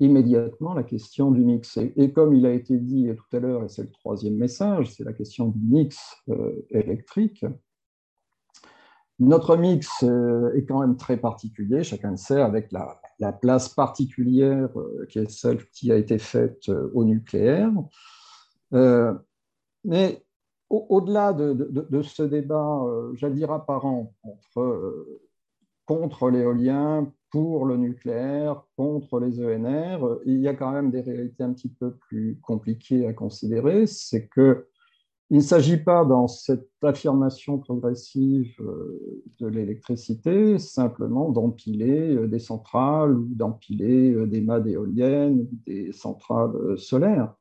[0.00, 1.78] immédiatement la question du mix.
[1.96, 5.04] Et, comme il a été dit tout à l'heure, et c'est le troisième message, c'est
[5.04, 5.98] la question du mix
[6.70, 7.44] électrique.
[9.20, 14.68] Notre mix euh, est quand même très particulier, chacun le sait, avec la, place particulière
[14.78, 17.72] euh, qui est celle qui a été faite euh, au nucléaire.
[19.84, 20.24] mais
[20.70, 22.82] au-delà de, ce débat,
[23.14, 25.06] j'allais dire apparent, entre,
[25.88, 31.42] contre l'éolien, pour le nucléaire, contre les ENR, il y a quand même des réalités
[31.42, 33.86] un petit peu plus compliquées à considérer.
[33.86, 34.66] C'est que
[35.30, 42.38] il ne s'agit pas dans cette affirmation progressive euh, de l'électricité simplement d'empiler euh, des
[42.38, 47.34] centrales ou d'empiler euh, des mâts d'éoliennes ou des centrales solaires.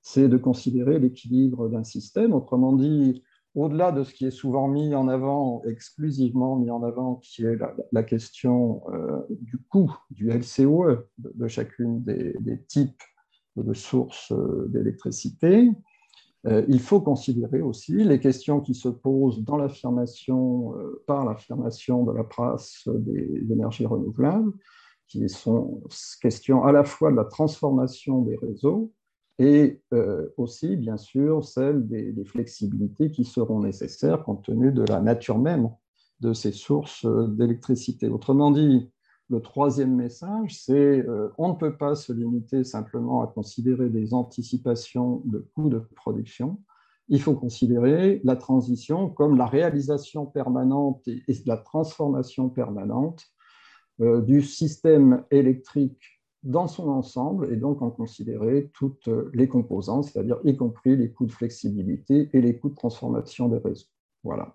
[0.00, 2.32] C'est de considérer l'équilibre d'un système.
[2.32, 3.22] Autrement dit,
[3.54, 7.58] au-delà de ce qui est souvent mis en avant, exclusivement mis en avant, qui est
[7.92, 8.82] la, question
[9.28, 13.02] du coût du LCOE de, chacune des, types
[13.56, 14.32] de sources
[14.68, 15.70] d'électricité,
[16.46, 22.04] euh, il faut considérer aussi les questions qui se posent dans l'affirmation, euh, par l'affirmation
[22.04, 24.52] de la place des énergies renouvelables,
[25.06, 25.82] qui sont
[26.22, 28.92] questions à la fois de la transformation des réseaux
[29.40, 35.00] et euh, aussi, bien sûr, celles des, flexibilités qui seront nécessaires compte tenu de la
[35.00, 35.70] nature même
[36.20, 38.10] de ces sources d'électricité.
[38.10, 38.90] Autrement dit,
[39.30, 40.74] le troisième message, c'est
[41.08, 45.78] euh, on ne peut pas se limiter simplement à considérer des anticipations de coûts de
[45.96, 46.60] production.
[47.08, 53.24] Il faut considérer la transition comme la réalisation permanente et, la transformation permanente
[54.02, 60.38] euh, du système électrique dans son ensemble et donc en considérer toutes les composantes, c'est-à-dire
[60.44, 63.86] y compris les coûts de flexibilité et les coûts de transformation des réseaux.
[64.24, 64.54] Voilà.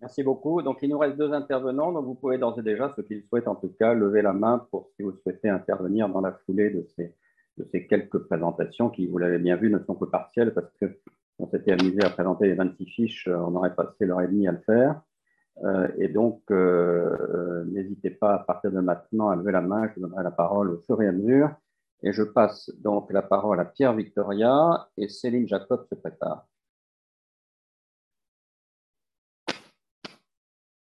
[0.00, 0.62] Merci beaucoup.
[0.62, 1.92] Donc, il nous reste deux intervenants.
[1.92, 4.32] Donc, vous pouvez d'ores et déjà, ceux qui le souhaitent en tout cas, lever la
[4.32, 7.16] main pour si vous souhaitez intervenir dans la foulée de ces,
[7.56, 11.48] de ces quelques présentations qui, vous l'avez bien vu, ne sont que partielles parce qu'on
[11.48, 13.28] s'était amusé à présenter les 26 fiches.
[13.28, 15.02] On aurait passé l'heure et demie à le faire.
[15.64, 19.90] Euh, et donc, euh, euh, n'hésitez pas à partir de maintenant à lever la main.
[19.94, 21.50] Je donnerai la parole au fur et à mesure.
[22.02, 26.46] Et je passe donc la parole à Pierre Victoria et Céline Jacob se prépare.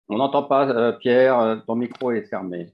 [0.08, 2.72] On n'entend pas, Pierre, ton micro est fermé.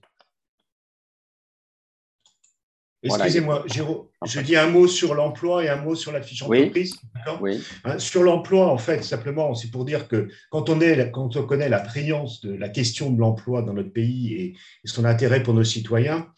[3.02, 6.96] Excusez-moi, je dis un mot sur l'emploi et un mot sur la fiche entreprise.
[7.40, 7.62] Oui.
[7.84, 11.44] Hein, sur l'emploi, en fait, simplement, c'est pour dire que quand on, est, quand on
[11.44, 15.54] connaît la prégnance de la question de l'emploi dans notre pays et, son intérêt pour
[15.54, 16.28] nos citoyens,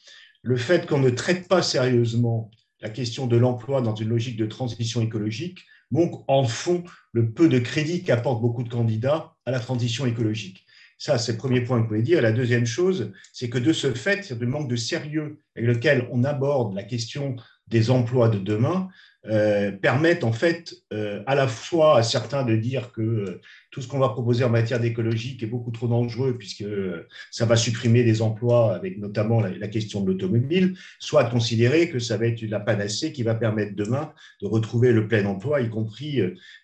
[0.43, 4.47] le fait qu'on ne traite pas sérieusement la question de l'emploi dans une logique de
[4.47, 9.61] transition écologique manque en fond le peu de crédit qu'apportent beaucoup de candidats à la
[9.61, 10.67] transition écologique.
[11.01, 12.21] Ça, c'est le premier point que vous pouvez dire.
[12.21, 16.25] La deuxième chose, c'est que de ce fait, le manque de sérieux avec lequel on
[16.25, 17.37] aborde la question
[17.69, 18.91] des emplois de demain,
[19.27, 23.81] euh, permettent en fait euh, à la fois à certains de dire que euh, tout
[23.81, 26.65] ce qu'on va proposer en matière d'écologique est beaucoup trop dangereux puisque
[27.31, 32.19] ça va supprimer des emplois avec notamment la, question de l'automobile, soit considérer que ça
[32.19, 36.21] va être la panacée qui va permettre demain de retrouver le plein emploi, y compris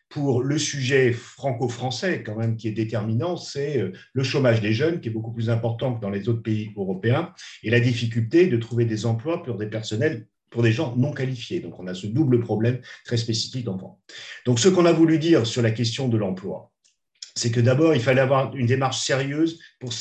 [0.09, 5.01] pour le sujet franco-français quand même qui est déterminant, c'est euh, le chômage des jeunes
[5.01, 8.57] qui est beaucoup plus important que dans les autres pays européens et la difficulté de
[8.57, 11.61] trouver des emplois pour des personnels pour des gens non qualifiés.
[11.61, 13.99] Donc on a ce double problème très spécifique d'emploi.
[14.45, 16.71] Donc ce qu'on a voulu dire sur la question de l'emploi,
[17.37, 19.93] c'est que d'abord, il fallait avoir une démarche sérieuse pour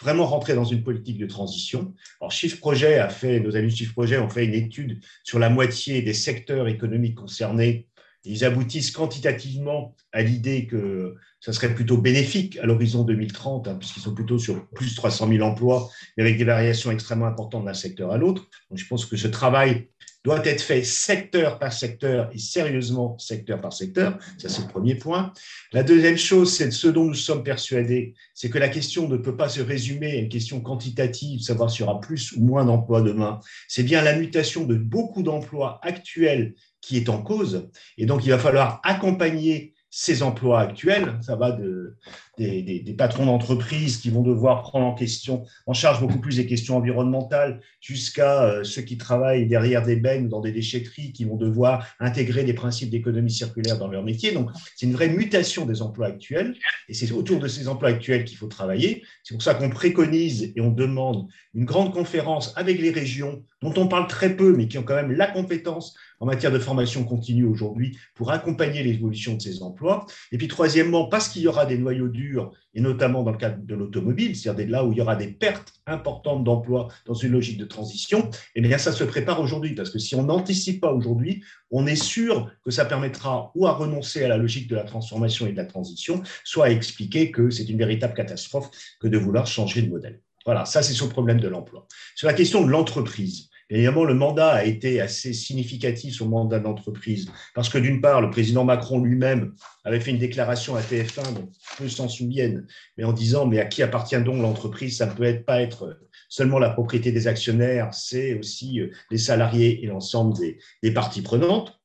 [0.00, 1.94] vraiment rentrer dans une politique de transition.
[2.20, 5.38] Alors, Chiffre Projet a fait, nos amis de Chiffre Projet ont fait une étude sur
[5.38, 7.86] la moitié des secteurs économiques concernés
[8.24, 14.00] ils aboutissent quantitativement à l'idée que ça serait plutôt bénéfique à l'horizon 2030, hein, puisqu'ils
[14.00, 17.74] sont plutôt sur plus de 300 000 emplois, mais avec des variations extrêmement importantes d'un
[17.74, 18.46] secteur à l'autre.
[18.68, 19.88] Donc, je pense que ce travail
[20.22, 24.18] doit être fait secteur par secteur et sérieusement secteur par secteur.
[24.36, 25.32] Ça, c'est le premier point.
[25.72, 29.36] La deuxième chose, c'est ce dont nous sommes persuadés, c'est que la question ne peut
[29.36, 33.00] pas se résumer à une question quantitative, savoir s'il y aura plus ou moins d'emplois
[33.00, 33.40] demain.
[33.66, 37.68] C'est bien la mutation de beaucoup d'emplois actuels qui est en cause.
[37.98, 41.18] Et donc, il va falloir accompagner ces emplois actuels.
[41.20, 41.96] Ça va de,
[42.38, 46.76] des, patrons d'entreprise qui vont devoir prendre en question, en charge beaucoup plus des questions
[46.76, 51.86] environnementales, jusqu'à euh, ceux qui travaillent derrière des bennes dans des déchetteries, qui vont devoir
[51.98, 54.32] intégrer des principes d'économie circulaire dans leur métier.
[54.32, 56.54] Donc, c'est une vraie mutation des emplois actuels,
[56.88, 59.02] et c'est autour de ces emplois actuels qu'il faut travailler.
[59.24, 63.74] C'est pour ça qu'on préconise et on demande une grande conférence avec les régions, dont
[63.76, 67.04] on parle très peu, mais qui ont quand même la compétence en matière de formation
[67.04, 70.06] continue aujourd'hui pour accompagner l'évolution de ces emplois.
[70.32, 73.58] Et puis, troisièmement, parce qu'il y aura des noyaux durs et notamment dans le cadre
[73.62, 77.58] de l'automobile, c'est-à-dire là où il y aura des pertes importantes d'emplois dans une logique
[77.58, 81.42] de transition, eh bien, ça se prépare aujourd'hui, parce que si on n'anticipe pas aujourd'hui,
[81.70, 85.46] on est sûr que ça permettra ou à renoncer à la logique de la transformation
[85.46, 89.46] et de la transition, soit à expliquer que c'est une véritable catastrophe que de vouloir
[89.46, 90.20] changer de modèle.
[90.46, 91.86] Voilà, ça c'est sur le problème de l'emploi.
[92.14, 96.58] Sur la question de l'entreprise, Évidemment, le mandat a été assez significatif sur le mandat
[96.58, 99.54] d'entreprise, parce que d'une part, le président Macron lui-même
[99.84, 102.66] avait fait une déclaration à TF1, donc peu s'en souviennent,
[102.98, 104.96] mais en disant, mais à qui appartient donc l'entreprise?
[104.96, 109.84] Ça ne peut pas être seulement la propriété des actionnaires, c'est aussi euh, les salariés
[109.84, 110.36] et l'ensemble
[110.82, 111.79] des parties prenantes.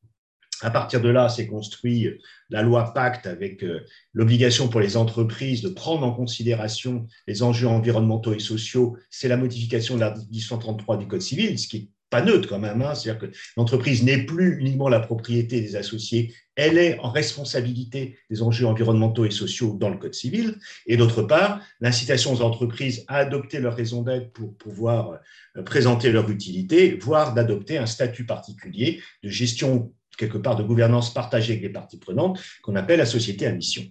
[0.62, 2.10] À partir de là, s'est construit
[2.50, 3.82] la loi Pacte avec euh,
[4.14, 8.98] l'obligation pour les entreprises de prendre en considération les enjeux environnementaux et sociaux.
[9.10, 12.60] C'est la modification de l'article 133 du Code civil, ce qui est pas neutre quand
[12.60, 12.82] même.
[12.82, 12.96] Hein.
[12.96, 18.42] C'est-à-dire que l'entreprise n'est plus uniquement la propriété des associés, elle est en responsabilité des
[18.42, 20.58] enjeux environnementaux et sociaux dans le Code civil.
[20.86, 25.20] Et d'autre part, l'incitation aux entreprises à adopter leur raison d'être pour pouvoir
[25.58, 31.14] euh, présenter leur utilité, voire d'adopter un statut particulier de gestion quelque part de gouvernance
[31.14, 33.84] partagée avec les parties prenantes, qu'on appelle la société à mission.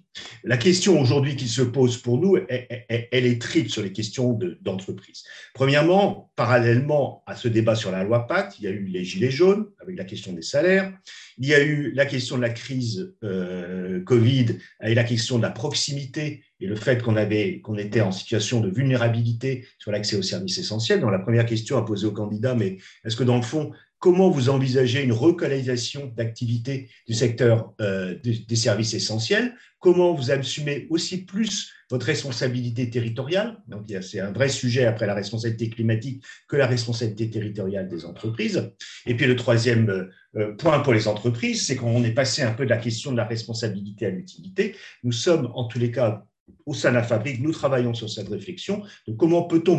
[0.43, 5.25] La question aujourd'hui qui se pose pour nous, elle, est triple sur les questions d'entreprise.
[5.55, 9.31] Premièrement, parallèlement à ce débat sur la loi Pacte, il y a eu les gilets
[9.31, 10.93] jaunes avec la question des salaires,
[11.39, 15.43] il y a eu la question de la crise euh, Covid et la question de
[15.43, 20.23] la proximité et le fait qu'on avait était en situation de vulnérabilité sur l'accès aux
[20.23, 21.01] services essentiels.
[21.01, 23.73] Donc la première question à poser aux candidats, mais est-ce que dans le fond,
[24.05, 30.87] comment vous envisagez une relocalisation d'activité du secteur euh, des, services essentiels, comment vous assumez
[30.91, 33.63] aussi plus votre responsabilité territoriale?
[34.03, 38.71] C'est un vrai sujet après la responsabilité climatique que la responsabilité territoriale des entreprises.
[39.07, 42.67] Et puis, le troisième euh, point pour les entreprises, c'est qu'on est passé un peu
[42.67, 44.77] de la question de la responsabilité à l'utilité.
[45.03, 46.27] Nous sommes, en tous les cas,
[46.67, 49.77] au sein de la fabrique, nous travaillons sur cette réflexion de comment peut-on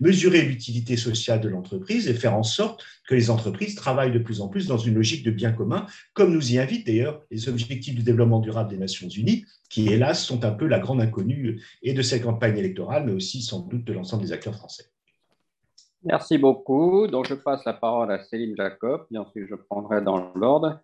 [0.00, 4.40] mesurer l'utilité sociale de l'entreprise et faire en sorte que les entreprises travaillent de plus
[4.40, 7.94] en plus dans une logique de bien commun, comme nous y invitent d'ailleurs les objectifs
[7.94, 11.92] du développement durable des Nations Unies, qui hélas sont un peu la grande inconnue et
[11.92, 14.84] de cette campagne électorale, mais aussi sans doute de l'ensemble des acteurs français.
[16.02, 17.06] Merci beaucoup.
[17.08, 20.80] Donc je passe la parole à Céline Jacob, et ensuite je prendrai dans l'ordre.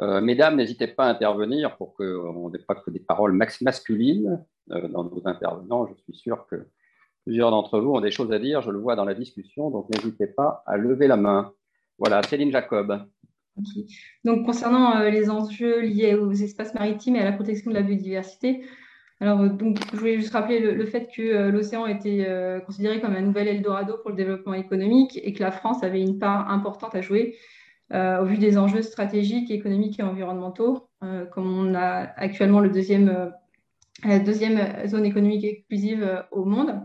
[0.00, 4.88] Euh, mesdames, n'hésitez pas à intervenir pour qu'on n'ait pas que des paroles masculines euh,
[4.88, 5.86] dans nos intervenants.
[5.86, 6.66] Je suis sûr que
[7.24, 9.88] plusieurs d'entre vous ont des choses à dire, je le vois dans la discussion, donc
[9.90, 11.52] n'hésitez pas à lever la main.
[11.98, 13.06] Voilà, Céline Jacob.
[14.24, 17.82] Donc, concernant euh, les enjeux liés aux espaces maritimes et à la protection de la
[17.82, 18.64] biodiversité,
[19.20, 22.26] alors, donc, je voulais juste rappeler le, fait que l'océan était
[22.66, 26.18] considéré comme un nouvel Eldorado pour le développement économique et que la France avait une
[26.18, 27.36] part importante à jouer
[27.92, 32.70] euh, au vu des enjeux stratégiques, économiques et environnementaux, euh, comme on a actuellement le
[32.70, 33.28] deuxième, euh,
[34.04, 36.80] la deuxième zone économique exclusive au monde.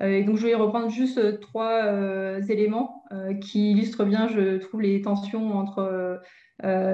[0.00, 1.82] Et donc, je vais reprendre juste trois
[2.48, 3.02] éléments
[3.40, 6.20] qui illustrent bien, je trouve, les tensions entre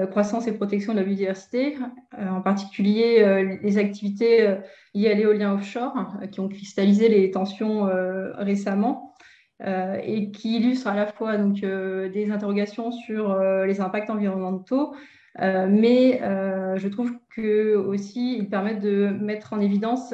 [0.09, 1.77] croissance et protection de la biodiversité,
[2.17, 4.55] en particulier les activités
[4.95, 7.87] liées à l'éolien offshore qui ont cristallisé les tensions
[8.37, 9.14] récemment.
[9.63, 14.09] Euh, et qui illustre à la fois donc, euh, des interrogations sur euh, les impacts
[14.09, 14.93] environnementaux,
[15.39, 16.21] mais
[16.77, 20.13] je trouve que aussi ils permettent de mettre en évidence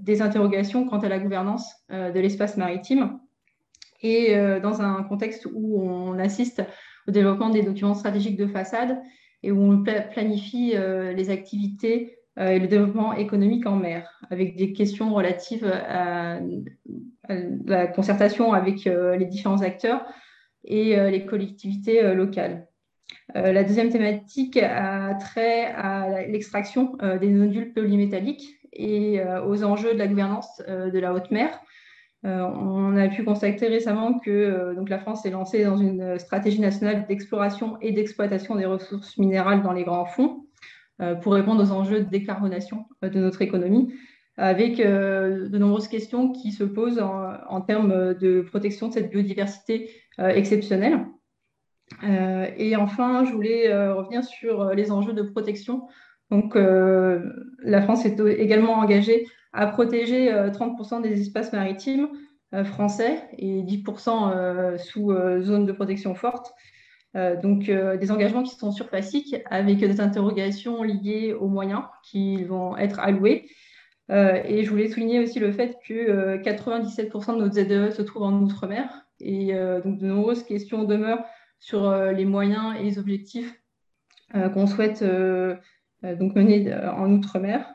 [0.00, 3.20] des interrogations quant à la gouvernance de l'espace maritime.
[4.02, 6.64] Et dans un contexte où on assiste
[7.06, 8.98] au développement des documents stratégiques de façade
[9.44, 10.74] et où on planifie
[11.14, 16.38] les activités et le développement économique en mer, avec des questions relatives à,
[17.28, 20.04] la concertation avec euh, les différents acteurs
[20.64, 22.66] et euh, les collectivités euh, locales.
[23.34, 30.06] la deuxième thématique a trait à l'extraction des nodules polymétalliques et aux enjeux de la
[30.06, 31.48] gouvernance de la haute mer.
[32.24, 37.06] on a pu constater récemment que donc, la France s'est lancée dans une stratégie nationale
[37.06, 40.44] d'exploration et d'exploitation des ressources minérales dans les grands fonds
[41.22, 43.92] pour répondre aux enjeux de décarbonation de notre économie
[44.40, 49.90] avec euh, de nombreuses questions qui se posent en, termes de protection de cette biodiversité
[50.18, 51.06] euh, exceptionnelle.
[52.04, 55.88] Euh, et enfin, je voulais revenir sur les enjeux de protection.
[56.30, 62.08] Donc, la France est également engagée à protéger 30% des espaces maritimes
[62.64, 66.54] français et 10% sous zone de protection forte.
[67.14, 73.00] Donc, des engagements qui sont surfaciques avec des interrogations liées aux moyens qui vont être
[73.00, 73.48] alloués
[74.10, 78.02] euh, et je voulais souligner aussi le fait que 97% euh, de nos ZEE se
[78.02, 79.06] trouvent en Outre-mer.
[79.20, 81.24] Et euh, donc, de nombreuses questions demeurent
[81.60, 83.54] sur les moyens et les objectifs
[84.32, 87.66] qu'on souhaite donc mener en Outre-mer.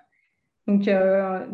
[0.65, 0.86] Donc,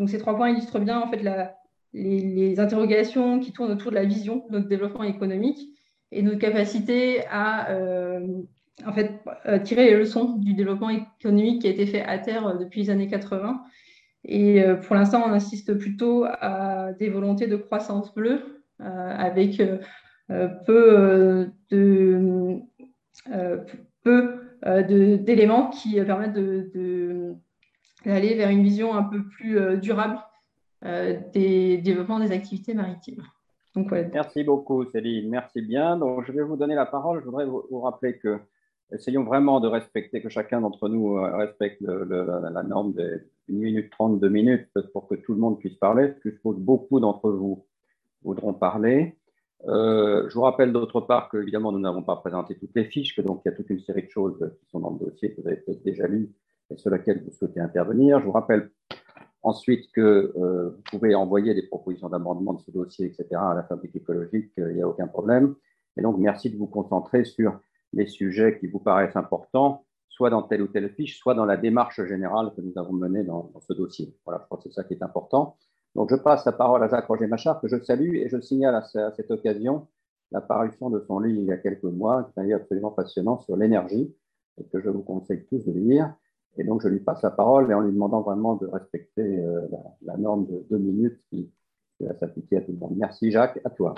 [0.08, 1.58] ces trois points illustrent bien en fait, la,
[1.92, 5.60] les, interrogations qui tournent autour de la vision de notre développement économique
[6.12, 7.70] et notre capacité à
[8.86, 9.22] en fait,
[9.64, 13.08] tirer les leçons du développement économique qui a été fait à terre depuis les années
[13.08, 13.62] 80
[14.26, 19.60] et euh, pour l'instant, on insiste plutôt à des volontés de croissance bleue euh, avec
[19.60, 22.60] euh, peu de
[24.04, 30.20] peu d'éléments qui permettent d'aller vers une vision un peu plus durable
[31.34, 33.24] des développements des activités maritimes.
[33.76, 35.30] Merci beaucoup, Céline.
[35.30, 35.98] Merci bien.
[35.98, 37.22] Donc, je vais vous donner la parole.
[37.22, 38.40] Je voudrais vous rappeler que
[38.94, 43.90] essayons vraiment de respecter, que chacun d'entre nous euh, respecte la, norme de 1 minute
[43.92, 47.00] 30, 2 minutes pour que tout le monde puisse parler, parce que je suppose beaucoup
[47.00, 47.66] d'entre vous
[48.24, 49.18] voudront parler.
[49.68, 53.16] Euh, je vous rappelle d'autre part que, évidemment, nous n'avons pas présenté toutes les fiches,
[53.16, 55.34] que donc il y a toute une série de choses qui sont dans le dossier
[55.34, 56.32] que vous avez peut-être déjà lues
[56.70, 58.20] et sur lesquelles vous souhaitez intervenir.
[58.20, 58.72] Je vous rappelle
[59.44, 63.64] ensuite que euh, vous pouvez envoyer des propositions d'amendement de ce dossier, etc., à la
[63.64, 65.56] fabrique écologique, il n'y a aucun problème.
[65.98, 67.60] Et donc, merci de vous concentrer sur
[67.94, 71.58] les sujets qui vous paraissent importants, soit dans telle ou telle fiche, soit dans la
[71.58, 74.16] démarche générale que nous avons menée dans, ce dossier.
[74.26, 75.58] Voilà, je crois que c'est ça qui est important.
[75.96, 79.12] Donc, je passe la parole à Jacques Roger-Machard, que je salue, et je signale à,
[79.12, 79.88] cette occasion
[80.32, 82.92] la parution de son livre il y a quelques mois, qui est un livre absolument
[82.92, 84.16] passionnant sur l'énergie,
[84.58, 86.14] et que je vous conseille tous de lire.
[86.58, 89.62] Et donc, je lui passe la parole, et en lui demandant vraiment de respecter euh,
[90.04, 91.50] la, norme de deux minutes qui,
[92.00, 92.96] va s'appliquer à tout le monde.
[92.98, 93.94] Merci, Jacques, à toi.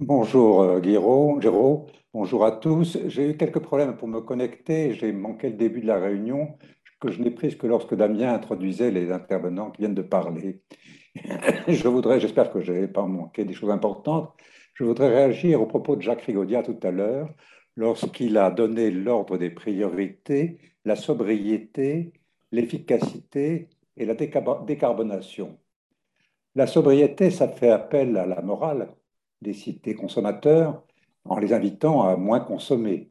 [0.00, 2.98] Bonjour euh, Guiraud, bonjour à tous.
[3.06, 6.58] J'ai eu quelques problèmes pour me connecter, j'ai manqué le début de la réunion
[7.00, 10.62] que je n'ai prise que lorsque Damien introduisait les intervenants qui viennent de parler.
[11.68, 14.32] je voudrais, j'espère que je n'ai pas manqué des choses importantes,
[14.74, 17.28] je voudrais réagir au propos de Jacques Rigaudia tout à l'heure
[17.76, 22.12] lorsqu'il a donné l'ordre des priorités, la sobriété,
[22.52, 25.58] l'efficacité et la décarbonation.
[26.54, 28.88] La sobriété, ça fait appel à la morale,
[29.42, 30.82] des cités consommateurs
[31.24, 33.10] en les invitant à moins consommer.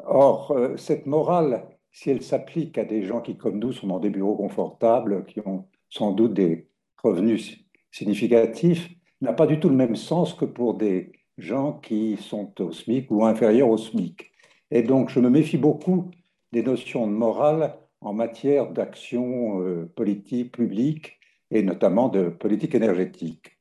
[0.00, 4.00] Or, euh, cette morale, si elle s'applique à des gens qui, comme nous, sont dans
[4.00, 6.68] des bureaux confortables, qui ont sans doute des
[7.02, 12.60] revenus significatifs, n'a pas du tout le même sens que pour des gens qui sont
[12.60, 14.30] au SMIC ou inférieurs au SMIC.
[14.70, 16.10] Et donc, je me méfie beaucoup
[16.52, 21.18] des notions de morale en matière d'action euh, politique publique
[21.50, 23.58] et notamment de politique énergétique.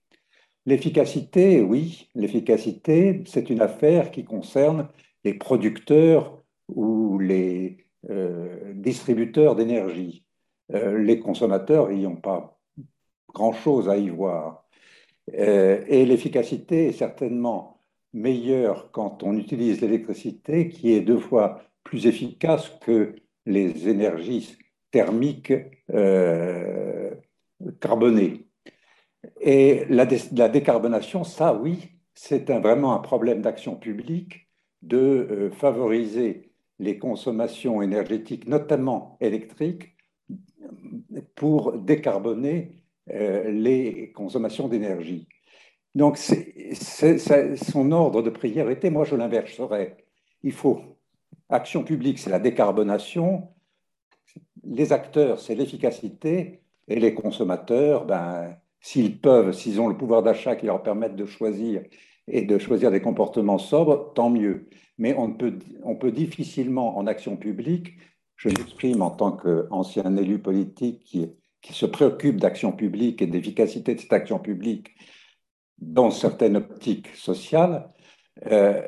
[0.65, 4.87] L'efficacité, oui, l'efficacité, c'est une affaire qui concerne
[5.23, 10.23] les producteurs ou les euh, distributeurs d'énergie.
[10.73, 12.59] Euh, les consommateurs n'y ont pas
[13.33, 14.68] grand-chose à y voir.
[15.37, 17.81] Euh, et l'efficacité est certainement
[18.13, 23.15] meilleure quand on utilise l'électricité, qui est deux fois plus efficace que
[23.45, 24.57] les énergies
[24.91, 25.53] thermiques
[27.79, 28.49] carbonées.
[29.41, 34.47] Et la, décarbonation, ça, oui, c'est vraiment un problème d'action publique
[34.81, 39.95] de euh, favoriser les consommations énergétiques, notamment électriques,
[41.35, 42.78] pour décarboner euh,
[43.09, 45.27] les consommations d'énergie.
[45.95, 48.89] Donc, son ordre de priorité.
[48.89, 49.97] Moi, je l'inverserais.
[50.43, 50.81] Il faut
[51.49, 53.49] action publique, c'est la décarbonation.
[54.63, 56.61] Les acteurs, c'est l'efficacité.
[56.87, 61.25] Et les consommateurs, ben, S'ils peuvent, s'ils ont le pouvoir d'achat qui leur permettent de
[61.25, 61.83] choisir
[62.27, 64.69] et de choisir des comportements sobres, tant mieux.
[64.97, 67.97] Mais on peut, on peut difficilement, en action publique,
[68.35, 71.29] je m'exprime en tant qu'ancien élu politique qui,
[71.61, 74.95] qui se préoccupe d'action publique et d'efficacité de cette action publique
[75.77, 77.89] dans certaines optiques sociales,
[78.47, 78.81] euh,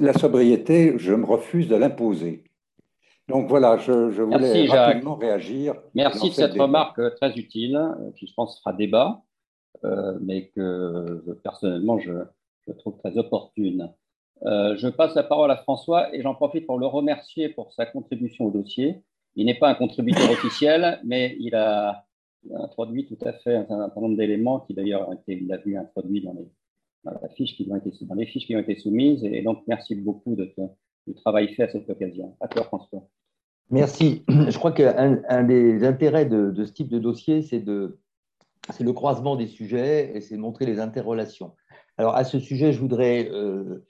[0.00, 2.44] la sobriété, je me refuse de l'imposer.
[3.28, 3.92] Donc voilà, je,
[4.22, 5.74] voulais rapidement réagir.
[5.94, 7.80] Merci de cette remarque très utile,
[8.18, 9.22] qui je pense fera débat,
[10.20, 12.12] mais que personnellement je,
[12.78, 13.90] trouve très opportune.
[14.42, 18.46] je passe la parole à François et j'en profite pour le remercier pour sa contribution
[18.46, 19.02] au dossier.
[19.36, 22.04] Il n'est pas un contributeur officiel, mais il a,
[22.54, 26.22] introduit tout à fait un certain nombre d'éléments qui d'ailleurs ont il l'a vu, introduits
[26.22, 26.48] dans les,
[27.36, 29.24] fiches qui ont été, dans les fiches qui ont été soumises.
[29.24, 30.52] Et donc, merci beaucoup de
[31.06, 32.36] du travail fait à cette occasion.
[32.40, 33.06] À toi, François.
[33.70, 34.24] Merci.
[34.28, 39.46] Je crois qu'un un des intérêts de, ce type de dossier, c'est le croisement des
[39.46, 41.52] sujets et c'est montrer les interrelations.
[41.96, 43.84] Alors, à ce sujet, je voudrais euh,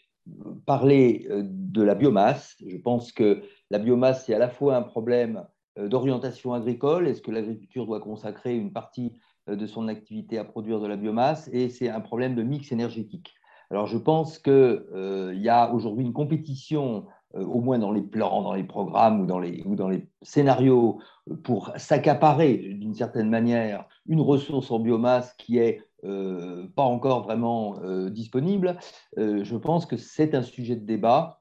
[0.67, 2.57] parler euh, de la biomasse.
[2.67, 5.45] Je pense que la biomasse, c'est à la fois un problème
[5.79, 7.09] euh, d'orientation agricole.
[7.09, 9.13] Est-ce que l'agriculture doit consacrer une partie
[9.49, 12.71] euh, de son activité à produire de la biomasse Et c'est un problème de mix
[12.71, 13.35] énergétique.
[13.71, 18.43] Alors je pense qu'il euh, y a aujourd'hui une compétition, au moins dans les plans,
[18.43, 21.01] dans les programmes ou dans les, scénarios,
[21.43, 28.77] pour s'accaparer d'une certaine manière une ressource en biomasse qui est pas encore vraiment disponible.
[29.17, 31.41] je pense que c'est un sujet de débat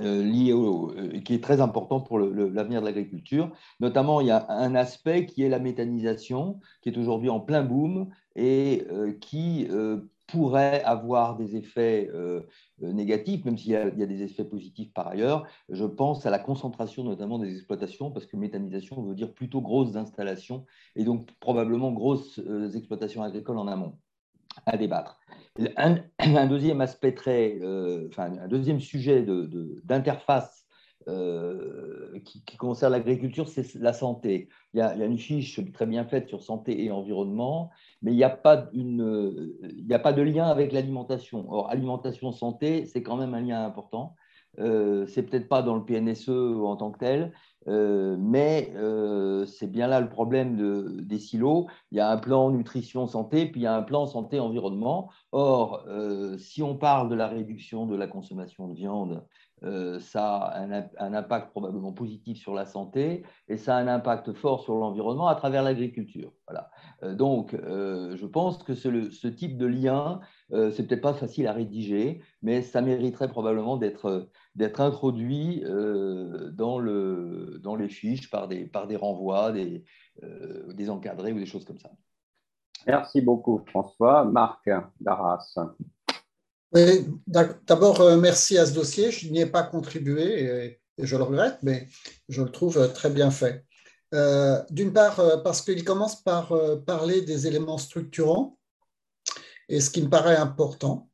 [0.00, 3.50] lié au, euh, qui est très important pour l'avenir de l'agriculture.
[3.80, 7.62] Notamment, il y a un aspect qui est la méthanisation, qui est aujourd'hui en plein
[7.62, 9.68] boom et euh, qui
[10.26, 12.10] pourrait avoir des effets
[12.80, 15.46] négatifs, même s'il y, a des effets positifs par ailleurs.
[15.68, 19.96] Je pense à la concentration notamment des exploitations, parce que méthanisation veut dire plutôt grosses
[19.96, 20.64] installations
[20.96, 22.40] et donc probablement grosses
[22.74, 23.98] exploitations agricoles en amont
[24.66, 25.18] à débattre.
[25.76, 29.24] Un, deuxième aspect très, euh, enfin, un deuxième sujet
[29.84, 30.64] d'interface
[31.06, 34.48] euh, qui, concerne l'agriculture, c'est la santé.
[34.72, 37.70] Il y, a, une fiche très bien faite sur santé et environnement,
[38.02, 41.46] mais il n'y a, a pas de lien avec l'alimentation.
[41.52, 44.16] Or, alimentation-santé, c'est quand même un lien important.
[44.58, 47.32] Euh, c'est peut-être pas dans le PNSE en tant que tel,
[47.66, 51.66] euh, mais euh, c'est bien là le problème de, des silos.
[51.90, 55.10] Il y a un plan nutrition santé, puis il y a un plan santé environnement.
[55.32, 55.86] Or,
[56.38, 59.26] si on parle de la réduction de la consommation de viande,
[60.00, 64.62] ça a un, impact probablement positif sur la santé et ça a un impact fort
[64.62, 66.32] sur l'environnement à travers l'agriculture.
[66.46, 66.70] Voilà.
[67.14, 72.62] donc, je pense que ce, type de lien, c'est peut-être pas facile à rédiger, mais
[72.62, 74.28] ça mériterait probablement d'être
[74.78, 75.62] introduit
[76.52, 79.84] dans le dans les fiches par des, par des renvois, des,
[80.22, 81.90] euh, des encadrés ou des choses comme ça.
[82.86, 84.24] Merci beaucoup, François.
[84.24, 85.56] Marc Darras.
[87.26, 89.10] D'abord, euh, merci à ce dossier.
[89.10, 91.88] Je n'y ai pas contribué et, je le regrette, mais
[92.28, 93.64] je le trouve très bien fait.
[94.14, 96.52] Euh, d'une part, parce qu'il commence par
[96.86, 98.56] parler des éléments structurants,
[99.68, 101.10] et ce qui me paraît important.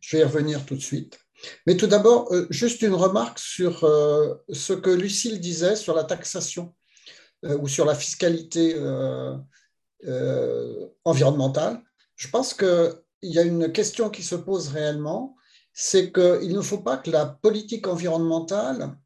[0.00, 1.18] Je vais y revenir tout de suite.
[1.66, 6.04] Mais tout d'abord, euh, juste une remarque sur euh, ce que Lucille disait sur la
[6.04, 6.74] taxation
[7.44, 8.76] euh, ou sur la fiscalité
[11.04, 11.82] environnementale.
[12.16, 12.54] Je pense
[13.20, 15.36] qu'il y a une question qui se pose réellement,
[15.72, 18.96] c'est qu'il ne faut pas que la politique environnementale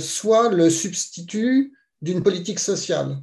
[0.00, 3.22] soit le substitut d'une politique sociale.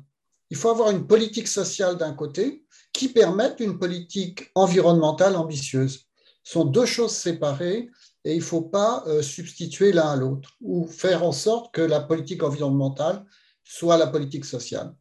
[0.50, 6.06] Il faut avoir une politique sociale d'un côté qui permette une politique environnementale ambitieuse.
[6.44, 7.90] Ce sont deux choses séparées
[8.24, 11.82] et il ne faut pas euh, substituer l'un à l'autre ou faire en sorte que
[11.82, 13.26] la politique environnementale
[13.64, 14.94] soit la politique sociale.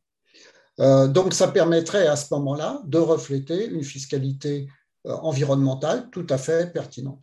[0.80, 4.72] Euh, donc, ça permettrait à ce moment-là de refléter une fiscalité euh,
[5.06, 7.22] environnementale tout à fait pertinente.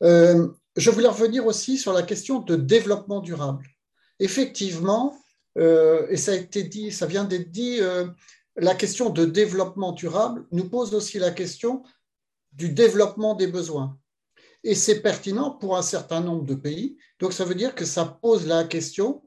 [0.00, 3.66] je voulais revenir aussi sur la question de développement durable.
[4.20, 5.16] Effectivement,
[5.56, 7.80] et ça a été dit, ça vient d'être dit,
[8.56, 11.82] la question de développement durable nous pose aussi la question
[12.52, 13.98] du développement des besoins
[14.64, 16.96] et c'est pertinent pour un certain nombre de pays.
[17.20, 19.22] Donc ça veut dire que ça pose la question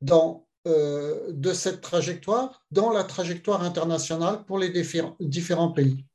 [0.00, 4.70] dans, euh, de cette trajectoire dans la trajectoire internationale pour les
[5.20, 6.06] différents pays.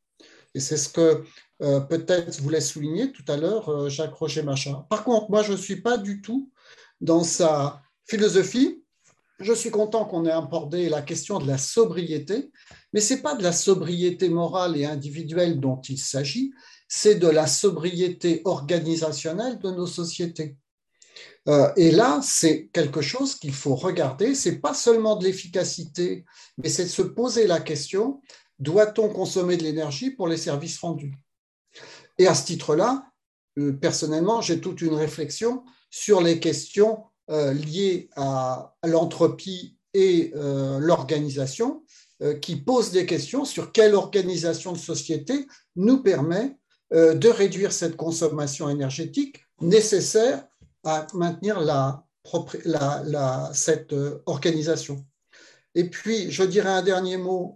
[0.60, 1.24] Et c'est ce que
[1.62, 4.86] euh, peut-être voulait souligner tout à l'heure euh, Jacques Roger Machin.
[4.90, 6.52] Par contre, moi, je ne suis pas du tout
[7.00, 8.84] dans sa philosophie.
[9.40, 12.52] Je suis content qu'on ait abordé la question de la sobriété,
[12.92, 16.52] mais ce n'est pas de la sobriété morale et individuelle dont il s'agit,
[16.90, 20.58] c'est de la sobriété organisationnelle de nos sociétés.
[21.48, 24.36] Euh, et là, c'est quelque chose qu'il faut regarder.
[24.36, 26.26] C'est pas seulement de l'efficacité,
[26.58, 28.20] mais c'est de se poser la question
[28.60, 31.16] doit-on consommer de l'énergie pour les services rendus?
[32.18, 33.06] Et à ce titre-là,
[33.58, 41.84] euh, personnellement, j'ai toute une réflexion sur les questions euh, liées à, l'entropie et l'organisation,
[42.42, 46.60] qui posent des questions sur quelle organisation de société nous permet
[46.94, 50.44] euh, de réduire cette consommation énergétique nécessaires
[50.84, 51.60] à maintenir
[53.54, 53.96] cette
[54.26, 55.06] organisation.
[55.80, 57.56] Et puis, je dirais un dernier mot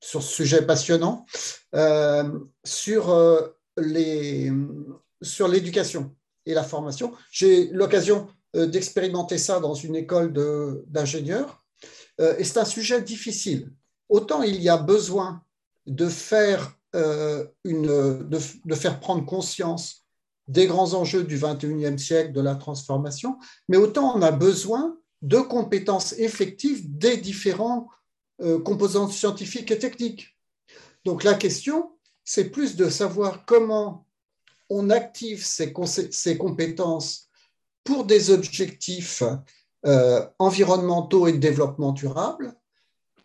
[0.00, 1.26] sur ce sujet passionnant,
[2.64, 4.50] sur les,
[5.22, 6.14] sur l'éducation
[6.46, 7.12] et la formation.
[7.30, 10.32] J'ai l'occasion euh, d'expérimenter ça dans une école
[10.86, 11.64] d'ingénieurs.
[12.20, 13.72] Euh, et c'est un sujet difficile.
[14.08, 15.42] Autant il y a besoin
[15.86, 20.04] de faire, euh, une, de, faire prendre conscience
[20.46, 23.38] des grands enjeux du 21e siècle, de la transformation,
[23.68, 27.88] mais autant on a besoin de compétences effectives des différents
[28.64, 30.36] composantes scientifiques et techniques.
[31.04, 31.92] Donc la question,
[32.24, 34.06] c'est plus de savoir comment
[34.70, 35.72] on active ces,
[36.38, 37.28] compétences
[37.84, 39.22] pour des objectifs
[39.86, 42.54] euh, environnementaux et de développement durable.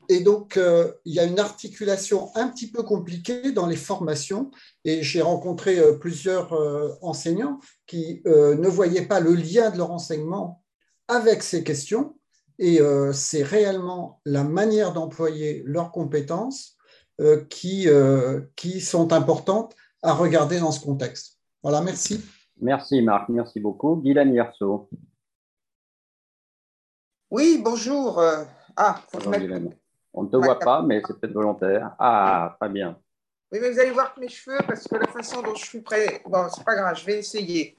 [0.10, 4.52] Et donc, euh, il y a une articulation un petit peu compliquée dans les formations.
[4.84, 6.52] Et j'ai rencontré euh, plusieurs
[7.02, 10.64] enseignants qui ne voyaient pas le lien de leur enseignement
[11.10, 12.16] avec ces questions.
[12.58, 12.80] Et
[13.14, 16.78] c'est réellement la manière d'employer leurs compétences
[17.50, 17.88] qui,
[18.58, 21.38] qui sont importantes à regarder dans ce contexte.
[21.64, 22.24] Voilà, merci.
[22.62, 23.96] Merci Marc, merci beaucoup.
[23.96, 24.90] Guylaine Yerso.
[27.32, 28.20] Oui, bonjour.
[28.20, 28.44] Euh,
[28.76, 29.76] ah, bonjour Guylaine.
[30.14, 31.96] On ne te voit pas, mais c'est peut-être volontaire.
[32.00, 33.00] Ah, très bien.
[33.52, 35.82] Oui, mais vous allez voir que mes cheveux, parce que la façon dont je suis
[35.82, 37.79] prêt, bon, c'est pas grave, je vais essayer.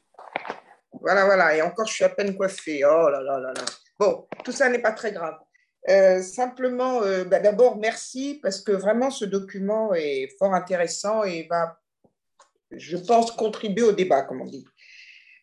[1.01, 2.85] Voilà, voilà, et encore, je suis à peine coiffée.
[2.85, 3.65] Oh là là là là.
[3.99, 5.37] Bon, tout ça n'est pas très grave.
[5.89, 11.47] Euh, simplement, euh, bah, d'abord, merci parce que vraiment ce document est fort intéressant et
[11.49, 11.77] va
[12.73, 14.65] je pense, contribuer au débat, comme on dit.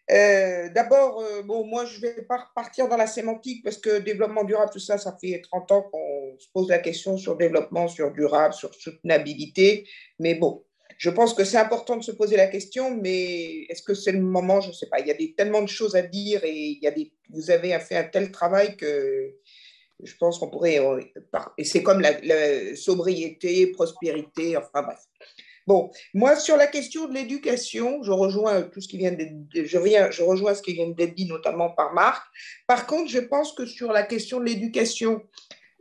[0.09, 4.45] Euh, d'abord, bon, moi, je ne vais pas partir dans la sémantique parce que développement
[4.45, 8.13] durable, tout ça, ça fait 30 ans qu'on se pose la question sur développement, sur
[8.13, 9.85] durable, sur soutenabilité.
[10.19, 10.63] Mais bon,
[10.97, 14.19] je pense que c'est important de se poser la question, mais est-ce que c'est le
[14.19, 14.61] moment?
[14.61, 14.99] Je ne sais pas.
[14.99, 17.77] Il y a tellement de choses à dire et il y a des, vous avez
[17.79, 19.35] fait un tel travail que
[20.03, 20.79] je pense qu'on pourrait.
[20.79, 21.01] Euh,
[21.57, 24.99] et c'est comme la, la, sobriété, prospérité, enfin bref.
[25.67, 29.15] Bon, moi, sur la question de l'éducation, je rejoins tout ce qui vient
[29.53, 32.25] je, viens, je rejoins ce qui vient d'être dit, notamment par Marc.
[32.67, 35.21] Par contre, je pense que sur la question de l'éducation,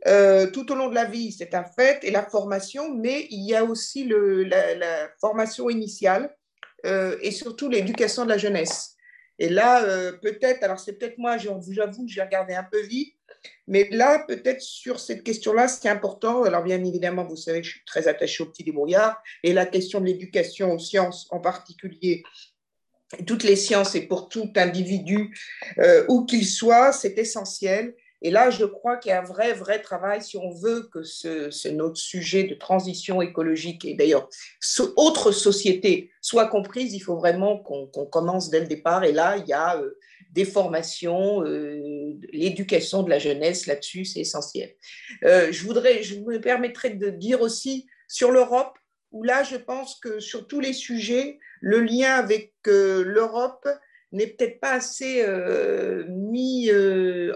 [0.05, 3.43] euh, tout au long de la vie, c'est un fait, et la formation, mais il
[3.45, 6.35] y a aussi le, la, formation initiale
[6.85, 8.95] euh, et surtout l'éducation de la jeunesse.
[9.39, 13.15] Et là, euh, peut-être, alors c'est peut-être moi, j'avoue, j'ai regardé un peu vite,
[13.67, 16.43] mais là, peut-être sur cette question-là, c'est important.
[16.43, 19.65] Alors, bien évidemment, vous savez que je suis très attachée au petit débrouillard et la
[19.65, 22.23] question de l'éducation aux sciences en particulier.
[23.25, 25.33] Toutes les sciences et pour tout individu,
[26.09, 27.95] où qu'il soit, c'est essentiel.
[28.21, 31.03] Et là, je crois qu'il y a un vrai, vrai travail si on veut que
[31.03, 34.27] ce, notre sujet de transition écologique et d'ailleurs
[34.95, 36.93] autre société soit comprise.
[36.93, 39.03] Il faut vraiment qu'on commence dès le départ.
[39.03, 39.97] Et là, il y a euh,
[40.31, 44.73] des formations, euh, l'éducation de la jeunesse là-dessus, c'est essentiel.
[45.23, 48.77] Euh, je, voudrais, je me permettrai de dire aussi sur l'Europe,
[49.11, 53.67] où là, je pense que sur tous les sujets, le lien avec euh, l'Europe
[54.11, 55.25] n'est peut-être pas assez
[56.07, 56.71] mis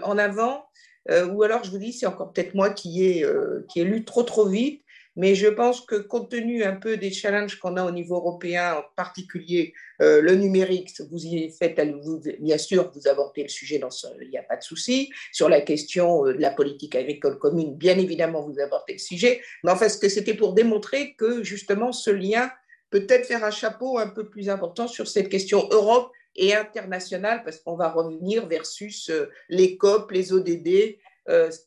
[0.02, 0.64] en avant,
[1.08, 3.26] ou alors je vous dis, c'est encore peut-être moi qui ai,
[3.76, 4.82] ai lu trop trop vite,
[5.16, 8.76] mais je pense que compte tenu un peu des challenges qu'on a au niveau européen,
[8.76, 11.78] en particulier euh, le numérique, vous y faites,
[12.40, 13.80] bien sûr, vous abordez le sujet,
[14.20, 15.10] il n'y a pas de souci.
[15.30, 19.42] Sur la question euh, de la politique agricole commune, bien évidemment, vous abordez le sujet.
[19.64, 22.50] Mais enfin, ce que c'était pour démontrer que justement ce lien
[22.90, 27.58] peut-être faire un chapeau un peu plus important sur cette question Europe et internationale, parce
[27.58, 30.98] qu'on va revenir versus euh, les COP, les ODD,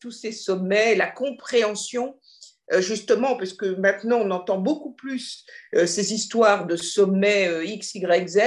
[0.01, 2.19] tous ces sommets, la compréhension
[2.73, 5.45] euh, justement, parce que maintenant on entend beaucoup plus
[5.75, 8.39] euh, ces histoires de sommets euh, X, Y, Z.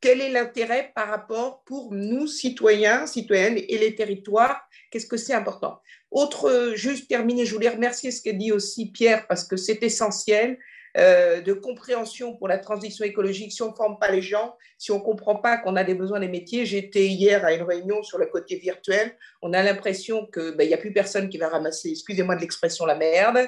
[0.00, 4.60] Quel est l'intérêt par rapport pour nous, citoyens, citoyennes et les territoires?
[4.90, 5.80] Qu'est-ce que c'est important?
[6.10, 10.58] Autre, juste terminer, je voulais remercier ce qu'a dit aussi Pierre, parce que c'est essentiel.
[10.96, 13.50] Euh, de compréhension pour la transition écologique.
[13.50, 15.96] Si on ne forme pas les gens, si on ne comprend pas qu'on a des
[15.96, 20.24] besoins des métiers, j'étais hier à une réunion sur le côté virtuel, on a l'impression
[20.32, 23.40] qu'il ben, n'y a plus personne qui va ramasser, excusez-moi de l'expression, la merde.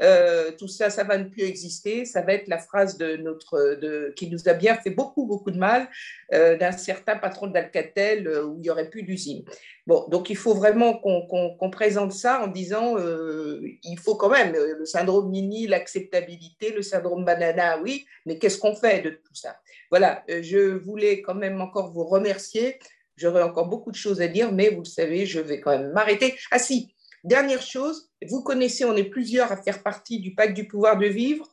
[0.00, 2.04] Euh, tout ça, ça va ne plus exister.
[2.04, 5.50] Ça va être la phrase de notre, de, qui nous a bien fait beaucoup, beaucoup
[5.50, 5.88] de mal
[6.32, 9.44] euh, d'un certain patron d'Alcatel où il n'y aurait plus d'usine.
[9.88, 14.54] Bon, donc il faut vraiment qu'on présente ça en disant euh, il faut quand même
[14.54, 19.34] euh, le syndrome Mini, l'acceptabilité, le syndrome banana, oui, mais qu'est-ce qu'on fait de tout
[19.34, 19.56] ça?
[19.90, 22.78] Voilà, euh, je voulais quand même encore vous remercier.
[23.16, 25.90] J'aurais encore beaucoup de choses à dire, mais vous le savez, je vais quand même
[25.90, 26.36] m'arrêter.
[26.52, 30.68] Ah si, dernière chose, vous connaissez, on est plusieurs à faire partie du pacte du
[30.68, 31.46] pouvoir de vivre.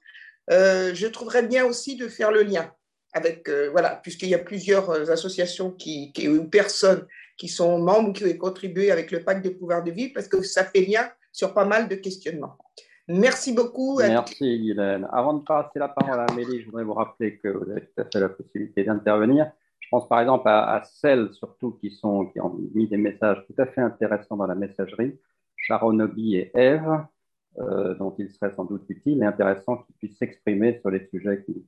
[0.50, 2.72] je trouverais bien aussi de faire le lien
[3.12, 7.06] avec, voilà, puisqu'il y a plusieurs associations qui, qui, ou personnes
[7.40, 10.44] qui sont membres qui ont contribué avec le pacte de pouvoir de vie, parce que
[10.44, 12.58] ça fait lien sur pas mal de questionnements.
[13.08, 13.98] Merci beaucoup.
[13.98, 15.08] Merci, Guylaine.
[15.12, 18.02] Avant de passer la parole à Amélie, je voudrais vous rappeler que vous avez tout
[18.02, 19.52] à fait la possibilité d'intervenir.
[19.80, 23.60] Je pense par exemple à, celles surtout qui, sont, qui ont mis des messages tout
[23.60, 25.18] à fait intéressants dans la messagerie,
[25.56, 27.06] Sharon Obi et Eve,
[27.58, 31.44] euh, dont il serait sans doute utile et intéressant qu'ils puissent s'exprimer sur les sujets
[31.44, 31.66] qui,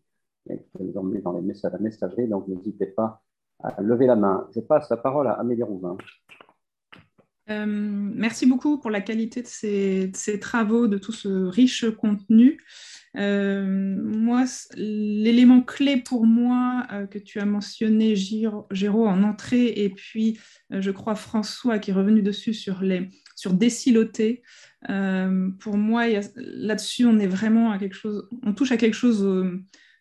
[0.47, 2.27] qui ont mis dans les messages, la messagerie.
[2.27, 3.23] Donc n'hésitez pas
[3.79, 4.47] lever la main.
[4.55, 5.97] Je passe la parole à Amélie Rouvin.
[7.49, 12.61] Euh, merci beaucoup pour la qualité de ces, travaux, de tout ce riche contenu.
[13.17, 14.45] Euh, moi,
[14.75, 20.39] l'élément clé pour moi euh, que tu as mentionné, Géraud, en entrée, et puis
[20.69, 24.43] je crois François qui est revenu dessus sur, les, sur déciloter.
[24.87, 26.05] pour moi,
[26.35, 29.27] là-dessus, on est vraiment à quelque chose, on touche à quelque chose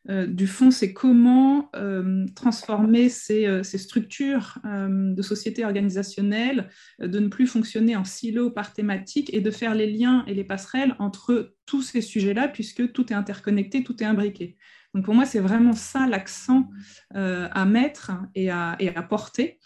[0.09, 6.69] euh, du fond, c'est comment euh, transformer ces, euh, structures de société organisationnelle,
[7.01, 10.45] de ne plus fonctionner en silo par thématique et de faire les liens et les
[10.45, 14.57] passerelles entre tous ces sujets-là, puisque tout est interconnecté, tout est imbriqué.
[14.95, 16.69] Donc pour moi, c'est vraiment ça l'accent
[17.15, 19.59] à mettre et à porter.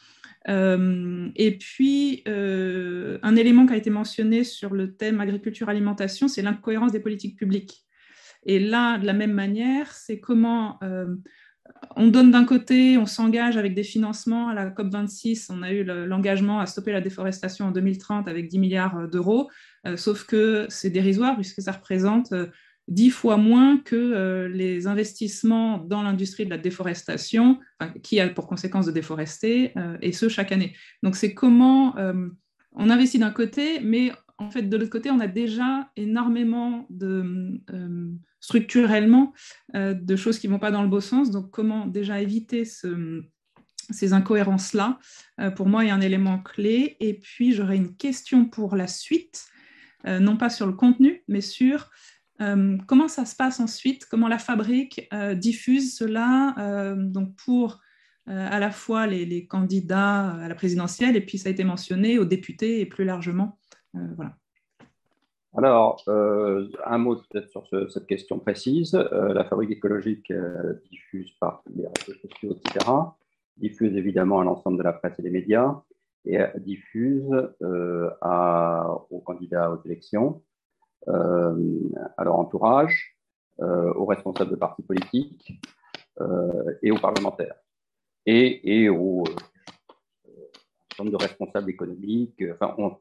[0.49, 7.01] et puis, un élément qui a été mentionné sur le thème agriculture-alimentation, c'est l'incohérence des
[7.01, 7.84] politiques publiques.
[8.45, 11.07] Et là, de la même manière, c'est comment euh,
[11.97, 14.49] on donne d'un côté, on s'engage avec des financements.
[14.49, 18.59] À la COP26, on a eu l'engagement à stopper la déforestation en 2030 avec 10
[18.59, 19.51] milliards euh, d'euros,
[19.87, 22.35] euh, sauf que c'est dérisoire puisque ça représente
[22.89, 27.59] 10 fois moins que les investissements dans l'industrie de la déforestation,
[28.03, 29.73] qui a pour conséquence de déforester,
[30.03, 30.77] et ce chaque année.
[31.03, 31.95] Donc c'est comment
[32.73, 37.61] on investit d'un côté, mais en fait, de l'autre côté, on a déjà énormément de
[38.45, 39.33] structurellement
[39.75, 41.31] euh, de choses qui ne vont pas dans le bon sens.
[41.31, 44.99] Donc, comment déjà éviter ces incohérences-là?
[45.41, 46.99] Euh, Pour moi, il y a un élément clé.
[47.01, 49.47] Et puis, j'aurais une question pour la suite,
[50.07, 51.91] euh, non pas sur le contenu, mais sur
[52.89, 57.81] comment ça se passe ensuite, comment la fabrique diffuse cela donc pour
[58.27, 62.25] à la fois les, candidats à la présidentielle et puis ça a été mentionné aux
[62.25, 63.61] députés et plus largement.
[64.17, 64.37] Voilà.
[65.57, 68.95] Alors, euh, un mot peut-être sur cette question précise.
[68.95, 72.91] Euh, la fabrique écologique euh, diffuse par les réseaux sociaux, etc.,
[73.57, 75.81] diffuse évidemment à l'ensemble de la presse et des médias,
[76.25, 77.31] et diffuse
[77.61, 80.43] aux candidats aux élections,
[81.07, 83.17] à leur entourage,
[83.59, 85.61] aux responsables de partis politiques
[86.83, 87.55] et aux parlementaires,
[88.27, 89.23] et, et aux
[90.99, 92.43] de responsables économiques.
[92.55, 92.97] Enfin, on,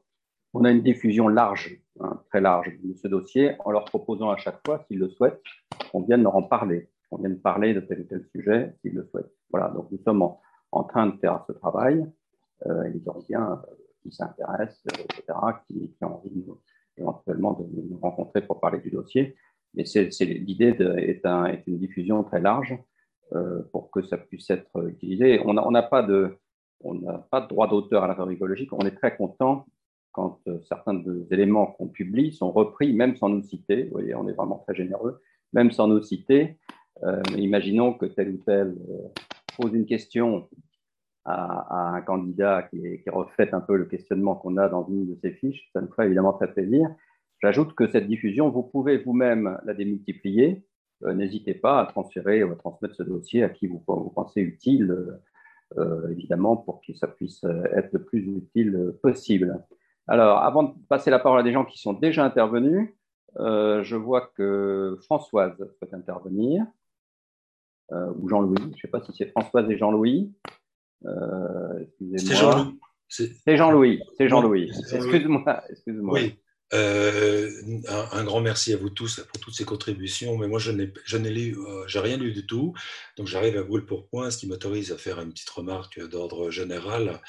[0.54, 4.36] on a une diffusion large, hein, très large de ce dossier, en leur proposant à
[4.36, 5.42] chaque fois, s'ils le souhaitent,
[5.90, 9.04] qu'on vienne leur en parler, qu'on vienne parler de tel ou tel sujet, s'ils le
[9.04, 9.32] souhaitent.
[9.50, 12.06] Voilà, donc nous sommes en, train de faire ce travail.
[12.66, 16.44] Euh, les Européens euh, qui s'intéressent, euh, etc., qui, ont envie
[16.96, 19.36] éventuellement de nous rencontrer pour parler du dossier.
[19.74, 19.82] Mais
[20.20, 22.78] l'idée est, une diffusion très large
[23.32, 25.40] euh, pour que ça puisse être utilisé.
[25.44, 26.36] On n'a pas de
[26.80, 28.72] on n'a pas de droit d'auteur à fabrique écologique.
[28.72, 29.66] On est très content
[30.14, 33.84] quand euh, certains des éléments qu'on publie sont repris, même sans nous citer.
[33.84, 35.20] Vous voyez, on est vraiment très généreux,
[35.52, 36.56] même sans nous citer.
[37.02, 39.08] Euh, imaginons que tel ou tel euh,
[39.58, 40.48] pose une question
[41.24, 45.32] à, un candidat qui, reflète un peu le questionnement qu'on a dans une de ses
[45.32, 45.68] fiches.
[45.72, 46.88] Ça nous ferait évidemment très plaisir.
[47.42, 50.64] J'ajoute que cette diffusion, vous pouvez vous-même la démultiplier.
[51.02, 53.80] N'hésitez pas à transférer ou à transmettre ce dossier à qui vous
[54.14, 54.96] pensez utile,
[56.10, 59.62] évidemment, pour que ça puisse être le plus utile possible.
[60.06, 62.90] Alors, avant de passer la parole à des gens qui sont déjà intervenus,
[63.40, 66.64] euh, je vois que Françoise peut intervenir,
[67.92, 68.60] euh, ou Jean-Louis.
[68.60, 70.32] Je ne sais pas si c'est Françoise et Jean-Louis.
[71.06, 71.84] Euh,
[72.16, 72.78] c'est Jean-Louis.
[73.08, 74.02] C'est Jean-Louis.
[74.16, 74.70] C'est Jean-Louis.
[74.92, 75.62] Excuse-moi.
[75.70, 76.38] Excuse oui.
[76.72, 80.36] un, grand merci à vous tous pour toutes ces contributions.
[80.36, 82.74] Mais moi, je n'ai, lu, j'ai rien lu du tout.
[83.16, 86.50] Donc, j'arrive à brûle pour point, ce qui m'autorise à faire une petite remarque d'ordre
[86.50, 87.20] général.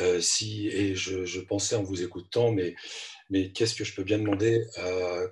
[0.00, 2.74] Euh, si, et je, pensais en vous écoutant, mais,
[3.30, 4.62] mais qu'est-ce que je peux bien demander,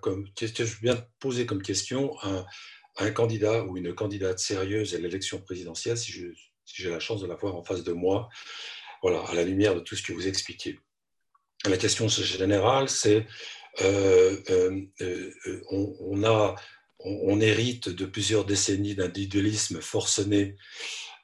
[0.00, 2.46] comme, qu'est-ce que je peux bien poser comme question à,
[2.96, 6.12] un candidat ou une candidate sérieuse à l'élection présidentielle, si,
[6.66, 8.28] j'ai la chance de la voir en face de moi,
[9.02, 10.78] voilà, à la lumière de tout ce que vous expliquez.
[11.66, 13.26] La question générale, c'est
[13.80, 15.30] euh, euh,
[15.70, 16.54] on, a,
[17.00, 20.56] on, hérite de plusieurs décennies d'individualisme forcené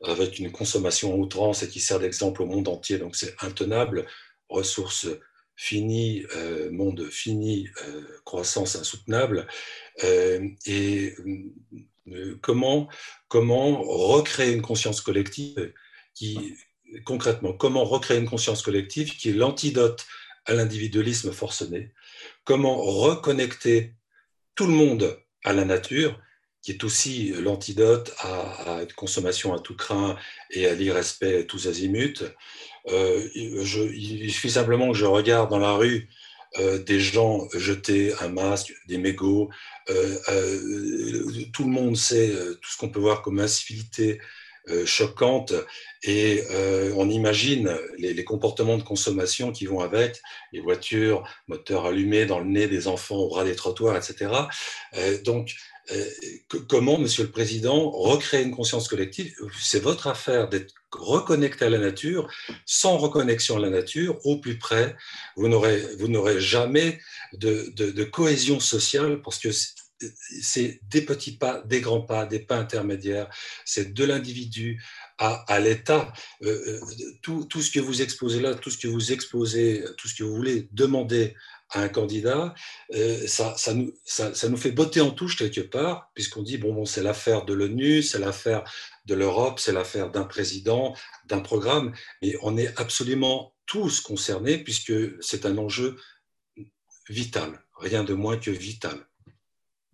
[0.05, 2.99] avec une consommation en outrance et qui sert d'exemple au monde entier.
[2.99, 4.07] Donc c'est intenable.
[4.49, 5.09] Ressources
[5.57, 9.47] finies, euh, monde fini, euh, croissance insoutenable.
[10.05, 11.15] Euh, et
[12.41, 12.89] comment,
[13.29, 15.73] comment recréer une conscience collective
[16.15, 16.57] qui,
[17.05, 20.07] concrètement, comment recréer une conscience collective qui est l'antidote
[20.47, 21.93] à l'individualisme forcené,
[22.45, 23.95] comment reconnecter
[24.55, 26.19] tout le monde à la nature,
[26.63, 30.17] qui est aussi l'antidote à, une consommation à tout craint
[30.51, 32.23] et à l'irrespect tous azimuts.
[32.89, 36.09] Euh, il suffit simplement que je regarde dans la rue
[36.59, 39.51] euh, des gens jeter un masque, des mégots.
[39.89, 44.21] Euh, tout le monde sait tout ce qu'on peut voir comme incivilité
[44.85, 45.53] choquante
[46.05, 46.45] et
[46.95, 50.21] on imagine les, les, comportements de consommation qui vont avec,
[50.53, 54.31] les voitures, moteurs allumés dans le nez des enfants au bras des trottoirs, etc.
[55.25, 55.57] donc,
[55.93, 56.05] euh,
[56.69, 61.79] comment, Monsieur le Président, recréer une conscience collective C'est votre affaire d'être reconnecté à la
[61.79, 62.29] nature.
[62.67, 64.97] Sans reconnexion à la nature, au plus près,
[65.37, 67.01] vous n'aurez jamais
[67.33, 69.51] de, cohésion sociale parce que
[70.41, 73.29] c'est des petits pas, des grands pas, des pas intermédiaires.
[73.65, 74.83] C'est de l'individu
[75.21, 76.13] à, l'État.
[76.43, 80.15] Euh, euh, tout, ce que vous exposez là, tout ce que vous exposez, tout ce
[80.15, 81.37] que vous voulez demander
[81.71, 82.55] à un candidat,
[82.95, 87.45] euh, ça, nous fait botter en touche quelque part, puisqu'on dit, bon, bon c'est l'affaire
[87.45, 88.65] de l'ONU, c'est l'affaire
[89.05, 90.97] de l'Europe, c'est l'affaire d'un président,
[91.27, 91.93] d'un programme,
[92.23, 94.93] mais on est absolument tous concernés, puisque
[95.23, 95.97] c'est un enjeu
[97.09, 99.10] vital, rien de moins que vital.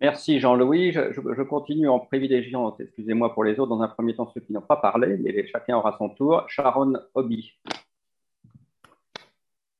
[0.01, 0.93] Merci Jean-Louis.
[0.93, 4.61] Je, continue en privilégiant, excusez-moi pour les autres, dans un premier temps ceux qui n'ont
[4.61, 6.45] pas parlé, mais chacun aura son tour.
[6.49, 7.53] Sharon Hobby.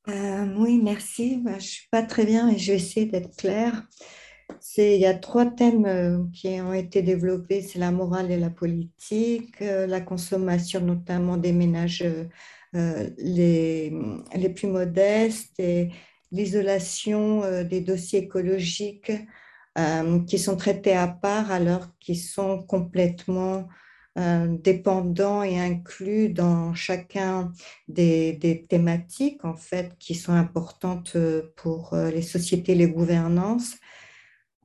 [0.09, 1.37] Euh, oui, merci.
[1.45, 3.83] Bah, je ne suis pas très bien, mais je vais essayer d'être claire.
[4.79, 8.51] Il y a trois thèmes euh, qui ont été développés, c'est la morale et la
[8.51, 12.05] politique, euh, la consommation notamment des ménages
[13.19, 13.91] les,
[14.35, 15.89] les, plus modestes et
[16.31, 19.11] l'isolation des dossiers écologiques
[20.27, 23.68] qui sont traités à part alors qu'ils sont complètement
[24.18, 27.53] euh, dépendants et inclus dans chacun
[27.87, 33.74] des, thématiques en fait qui sont importantes euh, pour euh, les sociétés, les gouvernances.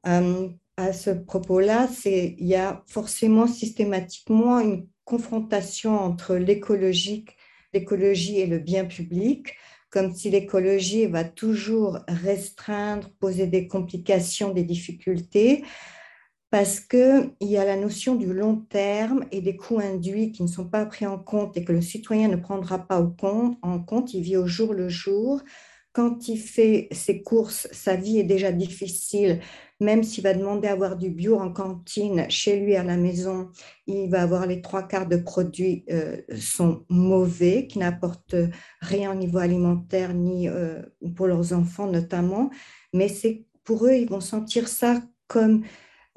[0.03, 7.25] à ce propos-là, il y a forcément systématiquement une confrontation entre l'écologie
[7.73, 9.53] et le bien public,
[9.91, 15.63] comme si l'écologie va toujours restreindre, poser des complications, des difficultés,
[16.49, 20.47] parce qu'il y a la notion du long terme et des coûts induits qui ne
[20.47, 24.13] sont pas pris en compte et que le citoyen ne prendra pas en compte.
[24.13, 25.41] Il vit au jour le jour.
[25.93, 29.41] Quand il fait ses courses, sa vie est déjà difficile.
[29.81, 33.49] Même s'il va demander à avoir du bio en cantine chez lui à la maison,
[33.87, 38.35] il va avoir les trois quarts de produits euh, sont mauvais, qui n'apportent
[38.79, 40.81] rien au niveau alimentaire ni euh,
[41.15, 42.51] pour leurs enfants notamment.
[42.93, 45.65] Mais c'est pour eux, ils vont sentir ça comme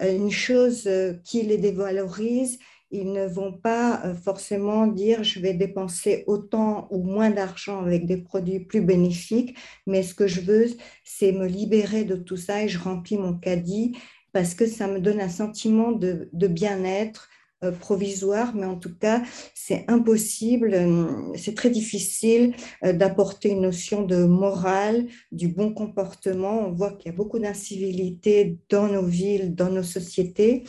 [0.03, 0.89] euh, une chose
[1.25, 2.59] qui les dévalorise.
[2.95, 8.07] Ils ne vont pas euh, forcément dire je vais dépenser autant ou moins d'argent avec
[8.07, 10.67] des produits plus bénéfiques, mais ce que je veux,
[11.03, 13.99] c'est me libérer de tout ça et je remplis mon caddie
[14.33, 17.29] parce que ça me donne un sentiment de, bien-être,
[17.65, 19.23] euh, provisoire, mais en tout cas,
[19.55, 26.61] c'est impossible, euh, c'est très difficile d'apporter une notion de morale, du bon comportement.
[26.61, 30.63] On voit qu'il y a beaucoup d'incivilité dans nos villes, dans nos sociétés,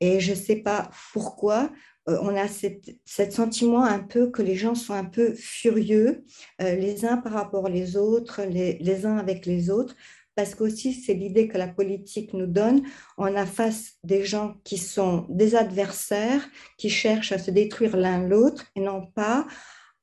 [0.00, 1.70] et je ne sais pas pourquoi.
[2.06, 2.68] On a ce
[3.30, 6.24] sentiment un peu que les gens sont un peu furieux
[6.60, 9.96] les uns par rapport aux autres, les uns avec les autres,
[10.36, 12.82] parce qu'aussi c'est l'idée que la politique nous donne.
[13.18, 18.24] On a face des gens qui sont des adversaires, qui cherchent à se détruire l'un
[18.28, 19.46] l'autre et non pas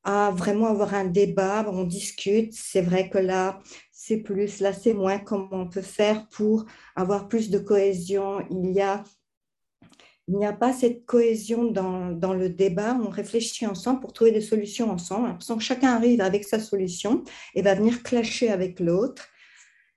[0.04, 3.62] à vraiment avoir un débat, on discute, c'est vrai que là
[3.94, 6.66] c'est plus, là c'est moins, comment on peut faire pour
[6.98, 8.46] avoir plus de cohésion.
[8.50, 9.06] Il y a
[10.28, 12.98] il n'y a pas cette cohésion dans, dans, le débat.
[13.04, 15.38] On réfléchit ensemble pour trouver des solutions ensemble.
[15.60, 17.24] chacun arrive avec sa solution
[17.56, 19.28] et va venir clasher avec l'autre.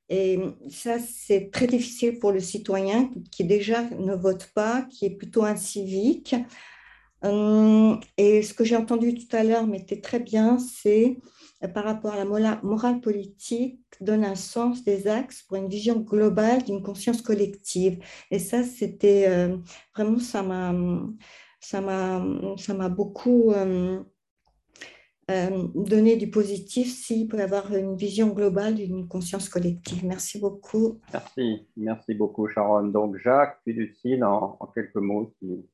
[0.08, 0.38] Et
[0.70, 5.44] ça, c'est très difficile pour le citoyen qui déjà ne vote pas, qui est plutôt
[5.44, 6.34] incivique.
[7.22, 11.16] Hum, et ce que j'ai entendu tout à l'heure, mais était très bien, c'est
[11.74, 16.62] par rapport à la morale politique, donne un sens des axes pour une vision globale
[16.64, 17.98] d'une conscience collective.
[18.30, 19.56] Et ça, c'était euh,
[19.94, 20.74] vraiment, ça m'a,
[21.60, 22.24] ça m'a,
[22.58, 23.98] ça m'a beaucoup euh,
[25.74, 30.04] donner du positif s'il peut avoir une vision globale d'une conscience collective.
[30.04, 31.00] Merci beaucoup.
[31.12, 32.88] Merci, merci beaucoup Sharon.
[32.88, 35.66] Donc Jacques, puis Lucille, en, en quelques mots, si,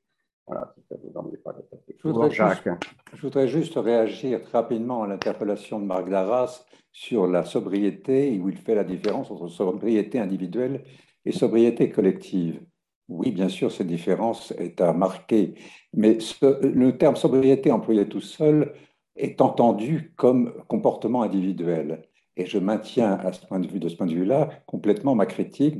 [0.47, 1.55] voilà, si ça vous ennuie pas
[1.89, 2.65] je voudrais, Jacques.
[2.65, 8.49] Juste, je voudrais juste réagir rapidement à l'interpellation de Marc Darras sur la sobriété, où
[8.49, 10.85] il fait la différence entre sobriété individuelle
[11.25, 12.61] et sobriété collective.
[13.09, 15.55] Oui, bien sûr, cette différence est à marquer.
[15.93, 18.73] Mais le terme sobriété employé tout seul
[19.17, 22.03] est entendu comme comportement individuel.
[22.37, 25.27] Et je maintiens à ce point de vue, de ce point de vue-là, complètement ma
[25.27, 25.79] critique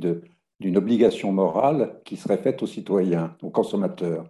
[0.63, 4.25] d'une obligation morale qui serait faite aux citoyens, aux consommateurs.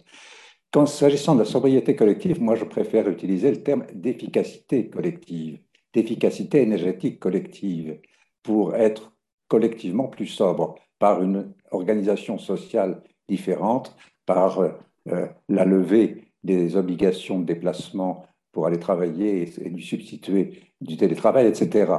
[0.71, 5.59] Quand s'agissant de la sobriété collective, moi je préfère utiliser le terme d'efficacité collective,
[5.93, 7.99] d'efficacité énergétique collective,
[8.41, 9.13] pour être
[9.47, 17.45] collectivement plus sobre par une organisation sociale différente, par euh, la levée des obligations de
[17.45, 21.93] déplacement pour aller travailler et, lui substituer du télétravail, etc.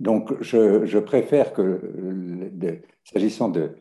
[0.00, 1.80] Donc, je, préfère que,
[3.04, 3.76] s'agissant de,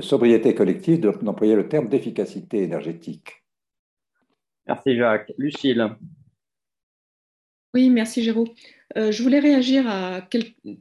[0.00, 3.44] sobriété collective, d'employer le terme d'efficacité énergétique.
[4.66, 5.32] Merci Jacques.
[5.38, 5.96] Lucille.
[7.74, 8.48] Oui, merci Jérôme.
[8.96, 10.26] Euh, je voulais réagir à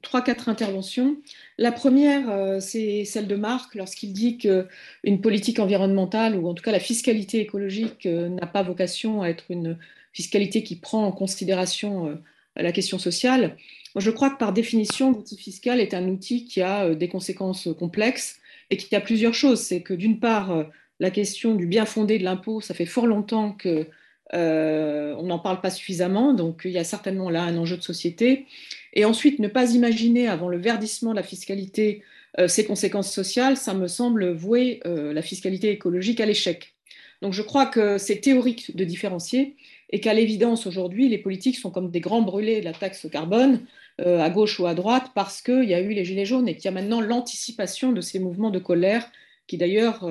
[0.01, 1.17] trois, quatre interventions.
[1.57, 6.63] La première, euh, c'est celle de Marc lorsqu'il dit qu'une politique environnementale, ou en tout
[6.63, 9.78] cas la fiscalité écologique, euh, n'a pas vocation à être une
[10.13, 12.17] fiscalité qui prend en considération
[12.55, 13.55] la question sociale.
[13.97, 18.39] Je crois que par définition, l'outil fiscal est un outil qui a des conséquences complexes
[18.69, 19.61] et qui a plusieurs choses.
[19.61, 20.65] C'est que d'une part,
[20.99, 23.87] la question du bien fondé de l'impôt, ça fait fort longtemps que
[24.33, 27.81] euh, on n'en parle pas suffisamment, donc il y a certainement là un enjeu de
[27.81, 28.45] société.
[28.93, 32.03] Et ensuite, ne pas imaginer avant le verdissement de la fiscalité
[32.39, 36.73] euh, ses conséquences sociales, ça me semble vouer euh, la fiscalité écologique à l'échec.
[37.21, 39.55] Donc je crois que c'est théorique de différencier
[39.89, 43.65] et qu'à l'évidence aujourd'hui, les politiques sont comme des grands brûlés de la taxe carbone,
[43.99, 46.65] à gauche ou à droite, parce qu'il y a eu les gilets jaunes et qu'il
[46.65, 49.09] y a maintenant l'anticipation de ces mouvements de colère
[49.47, 50.07] qui d'ailleurs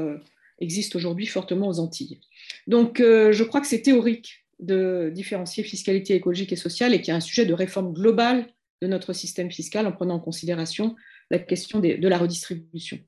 [0.58, 2.20] existent aujourd'hui fortement aux Antilles.
[2.66, 7.08] Donc, euh, je crois que c'est théorique de différencier fiscalité écologique et sociale et qu'il
[7.08, 8.46] y a un sujet de réforme globale
[8.80, 10.96] de notre système fiscal en prenant en considération
[11.30, 12.98] la question de la redistribution.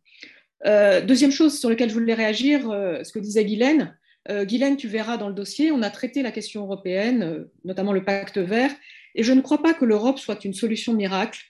[0.66, 3.96] Euh, deuxième chose sur laquelle je voulais réagir, euh, ce que disait Guylaine.
[4.30, 8.36] Guylaine, tu verras dans le dossier, on a traité la question européenne, notamment le pacte
[8.36, 8.70] vert,
[9.14, 11.40] et je ne crois pas que l'Europe soit une solution miracle.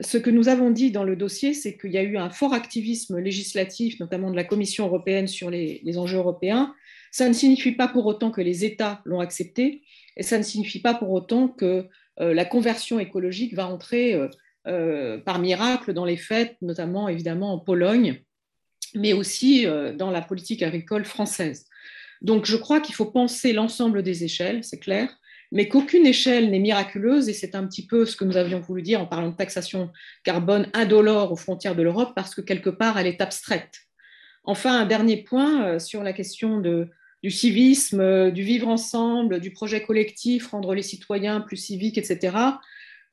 [0.00, 2.54] Ce que nous avons dit dans le dossier, c'est qu'il y a eu un fort
[2.54, 6.74] activisme législatif, notamment de la Commission européenne sur les enjeux européens,
[7.14, 9.82] ça ne signifie pas pour autant que les États l'ont accepté,
[10.16, 11.86] et ça ne signifie pas pour autant que
[12.20, 14.28] euh, la conversion écologique va entrer euh,
[14.66, 18.20] euh, par miracle dans les faits, notamment évidemment en Pologne,
[18.94, 19.66] mais aussi
[19.96, 21.66] dans la politique agricole française.
[22.22, 25.08] Donc je crois qu'il faut penser l'ensemble des échelles, c'est clair,
[25.52, 28.82] mais qu'aucune échelle n'est miraculeuse, et c'est un petit peu ce que nous avions voulu
[28.82, 29.90] dire en parlant de taxation
[30.24, 33.82] carbone indolore aux frontières de l'Europe, parce que quelque part, elle est abstraite.
[34.42, 39.82] Enfin, un dernier point sur la question du civisme, euh, du vivre ensemble, du projet
[39.82, 42.36] collectif, rendre les citoyens plus civiques, etc.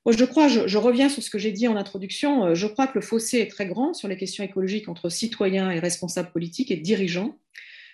[0.09, 3.39] je reviens sur ce que j'ai dit en introduction, euh, je crois que le fossé
[3.39, 7.37] est très grand sur les questions écologiques entre citoyens et responsables politiques et dirigeants.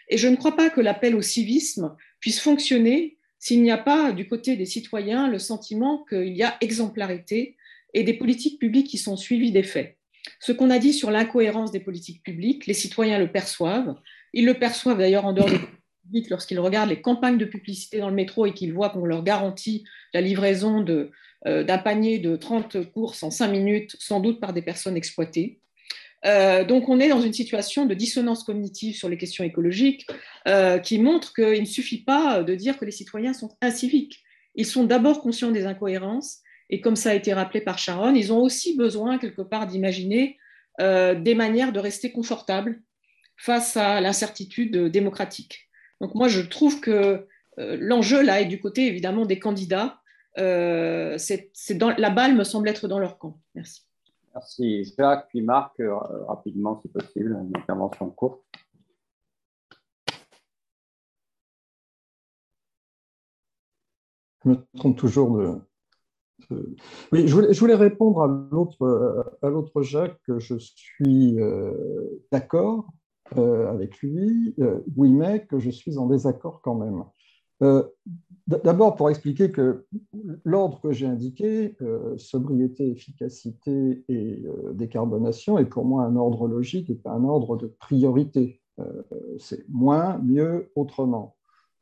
[0.10, 4.14] Et je ne crois pas que l'appel au civisme puisse fonctionner s'il n'y a pas
[4.14, 7.58] du côté des citoyens le sentiment qu'il y a exemplarité
[7.94, 9.98] et des politiques publiques qui sont suivies des faits.
[10.40, 13.96] Ce qu'on a dit sur l'incohérence des politiques publiques, les citoyens le perçoivent.
[14.34, 15.60] Ils le perçoivent d'ailleurs en dehors des
[16.30, 19.84] lorsqu'ils regardent les campagnes de publicité dans le métro et qu'ils voient qu'on leur garantit
[20.14, 21.12] la livraison euh,
[21.46, 25.60] d'un panier de 30 courses en 5 minutes, sans doute par des personnes exploitées.
[26.26, 30.08] Euh, donc on est dans une situation de dissonance cognitive sur les questions écologiques
[30.48, 34.24] euh, qui montre qu'il ne suffit pas de dire que les citoyens sont inciviques.
[34.56, 36.40] Ils sont d'abord conscients des incohérences
[36.72, 40.38] et comme ça a été rappelé par Sharon, ils ont aussi besoin quelque part d'imaginer
[40.80, 42.82] des manières de rester confortables
[43.38, 45.70] face à l'incertitude démocratique.
[46.02, 47.28] Donc moi, je trouve que
[47.60, 50.00] euh, l'enjeu là est du côté évidemment des candidats.
[50.38, 53.40] Euh, c'est dans, la balle me semble être dans leur camp.
[53.56, 53.82] Merci.
[54.34, 55.96] Merci Jacques, puis Marc, euh,
[56.28, 58.44] rapidement si possible, une intervention courte.
[64.44, 65.60] Je me trompe toujours de.
[67.12, 71.38] Oui, je voulais, je voulais répondre à l'autre Jacques que je suis
[72.32, 72.88] d'accord
[73.36, 77.04] euh, avec lui, euh, oui, mais que je suis en désaccord quand même.
[77.64, 77.84] Euh,
[78.48, 79.86] d'abord, pour expliquer que
[80.44, 81.76] l'ordre que j'ai indiqué,
[82.18, 84.44] sobriété, efficacité et
[84.74, 88.62] décarbonation, est pour moi un ordre logique et pas un ordre de priorité.
[89.38, 91.36] C'est moins, mieux, autrement.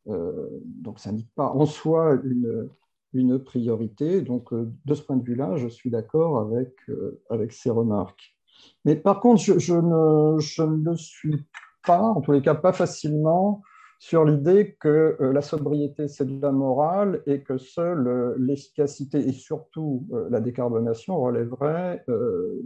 [0.07, 4.21] donc, ça n'indique pas en soi une, priorité.
[4.21, 6.73] Donc, de ce point de vue-là, je suis d'accord avec,
[7.29, 8.35] avec ces remarques.
[8.85, 11.45] Mais par contre, je, ne, ne, suis
[11.85, 13.61] pas, en tous les cas pas facilement,
[13.99, 19.19] sur l'idée que euh, la sobriété, c'est de la morale et que seule euh, l'efficacité
[19.19, 22.65] et surtout euh, la décarbonation relèverait de,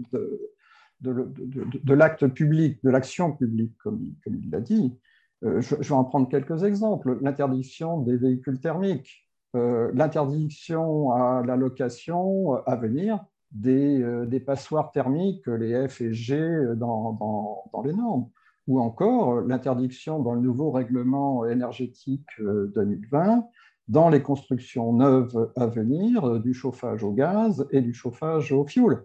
[1.93, 4.97] l'acte public, de l'action publique, comme, il l'a dit.
[5.41, 7.17] Je, vais en prendre quelques exemples.
[7.21, 16.01] L'interdiction des véhicules thermiques, l'interdiction à la location à venir des, passoires thermiques, les F
[16.01, 16.37] et G
[16.75, 18.27] dans les normes,
[18.69, 23.43] ou encore l'interdiction dans le nouveau règlement énergétique 2020
[23.89, 29.03] dans les constructions neuves à venir du chauffage au gaz et du chauffage au fioul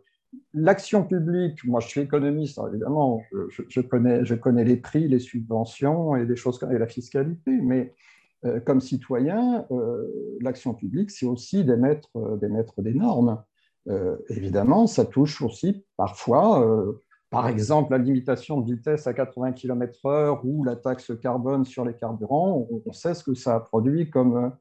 [0.53, 6.37] l'action publique, moi je suis économiste, évidemment, je, connais, les prix, les subventions et des
[6.37, 7.93] choses et la fiscalité, mais
[8.45, 12.11] euh, comme citoyen, euh, l'action publique, c'est aussi d'émettre
[12.79, 13.43] des, normes.
[13.89, 16.95] Euh, évidemment, ça touche aussi parfois,
[17.35, 21.95] par exemple, la limitation de vitesse à 80 km/h ou la taxe carbone sur les
[21.95, 22.69] carburants.
[22.87, 24.53] On, sait ce que ça a produit comme,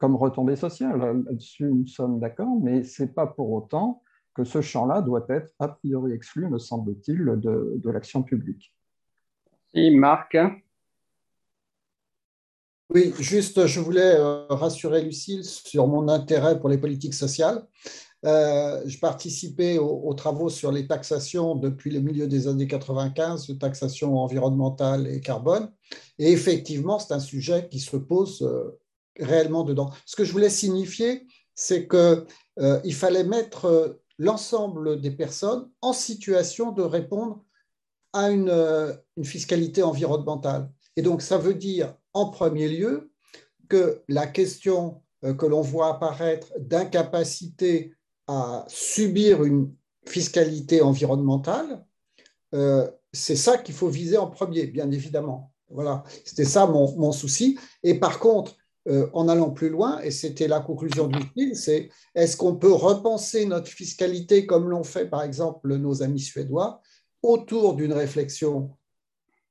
[0.00, 0.98] comme retombée sociale.
[1.26, 4.02] Là-dessus, nous sommes d'accord, mais ce n'est pas pour autant
[4.34, 8.74] que ce champ-là doit être a priori exclu, me semble-t-il, de, l'action publique.
[9.72, 10.36] Merci, Marc?
[12.90, 17.62] Oui, juste, je voulais euh, rassurer Lucille sur mon intérêt pour les politiques sociales.
[18.24, 24.18] Euh, je participais aux, travaux sur les taxations depuis le milieu des années 95, taxation
[24.18, 25.72] environnementale et carbone.
[26.18, 28.78] Et effectivement, c'est un sujet qui se pose euh,
[29.20, 29.90] réellement dedans.
[30.04, 36.82] Ce que je voulais signifier, c'est qu'il fallait mettre l'ensemble des personnes en situation de
[36.82, 37.44] répondre
[38.12, 40.70] à euh, une, fiscalité environnementale.
[40.96, 43.12] Et donc, ça veut dire, en premier lieu,
[43.68, 47.94] que la question euh, que l'on voit apparaître d'incapacité
[48.28, 49.74] à subir une
[50.06, 51.84] fiscalité environnementale,
[52.54, 55.52] euh, c'est ça qu'il faut viser en premier, bien évidemment.
[55.70, 57.58] Voilà, c'était ça mon, mon, souci.
[57.82, 58.56] Et par contre,
[58.88, 62.72] euh, en allant plus loin, et c'était la conclusion du film, c'est est-ce qu'on peut
[62.72, 66.80] repenser notre fiscalité comme l'ont fait par exemple nos amis suédois
[67.22, 68.70] autour d'une réflexion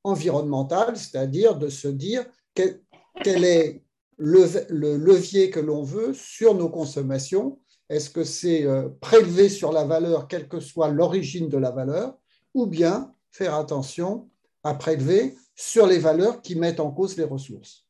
[0.03, 2.25] environnementale, c'est-à-dire de se dire
[2.55, 2.81] quel,
[3.25, 3.83] est
[4.17, 7.59] le, levier que l'on veut sur nos consommations.
[7.89, 12.17] Est-ce que c'est euh, prélever sur la valeur, quelle que soit l'origine de la valeur,
[12.53, 14.29] ou bien faire attention
[14.63, 17.85] à prélever sur les valeurs qui mettent en cause les ressources?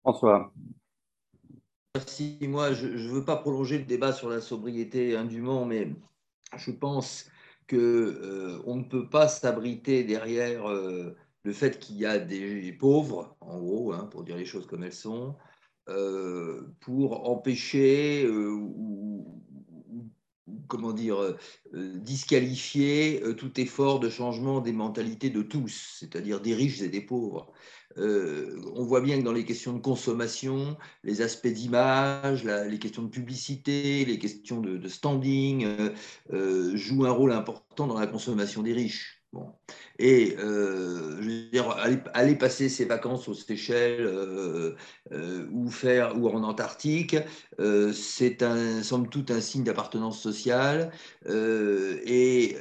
[0.00, 0.52] François.
[1.94, 2.38] Merci.
[2.40, 5.94] Moi, je ne veux pas prolonger le débat sur la sobriété indûment, mais
[6.56, 7.26] je pense
[7.68, 11.14] qu'on euh, on ne peut pas s'abriter derrière euh,
[11.44, 14.84] le fait qu'il y a des pauvres, en gros, hein, pour dire les choses comme
[14.84, 15.51] elles sont, euh,
[16.80, 19.42] pour empêcher ou,
[20.68, 21.36] comment dire,
[21.72, 27.52] disqualifier tout effort de changement des mentalités de tous, c'est-à-dire des riches et des pauvres.
[27.98, 33.02] Euh, on voit bien que dans les questions de consommation, les aspects d'image, les questions
[33.02, 35.90] de publicité, les questions de, standing euh,
[36.32, 39.21] euh, jouent un rôle important dans la consommation des riches.
[39.32, 39.50] Bon.
[39.98, 41.48] Et euh,
[42.12, 44.74] aller, passer ses vacances aux Seychelles euh,
[45.12, 47.16] euh, ou, faire, ou en Antarctique,
[47.94, 50.92] c'est un, somme toute un signe d'appartenance sociale.
[51.26, 52.56] et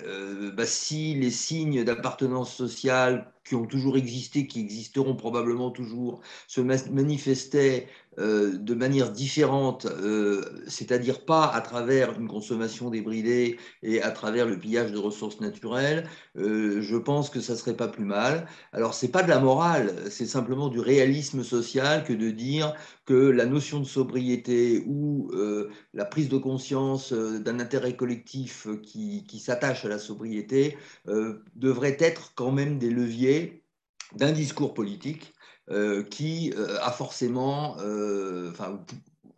[0.55, 6.61] bah, si les signes d'appartenance sociale qui ont toujours existé, qui existeront probablement toujours, se
[6.61, 7.87] manifestaient
[8.19, 14.45] euh, de manière différente, euh, c'est-à-dire pas à travers une consommation débridée et à travers
[14.45, 18.47] le pillage de ressources naturelles, euh, je pense que ça serait pas plus mal.
[18.73, 23.13] Alors c'est pas de la morale, c'est simplement du réalisme social que de dire que
[23.13, 25.31] la notion de sobriété ou
[25.93, 30.77] la prise de conscience d'un intérêt collectif qui, qui s'attache à la sobriété
[31.55, 33.63] devrait être quand même des leviers
[34.15, 35.33] d'un discours politique
[36.09, 38.79] qui euh, a forcément, euh, enfin,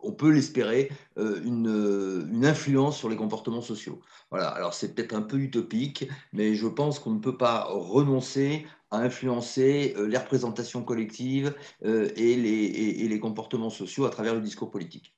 [0.00, 4.00] on peut l'espérer, une, influence sur les comportements sociaux.
[4.30, 8.66] Voilà, alors c'est peut-être un peu utopique, mais je pense qu'on ne peut pas renoncer
[8.90, 15.16] à influencer les représentations collectives et les, comportements sociaux à travers le discours politique.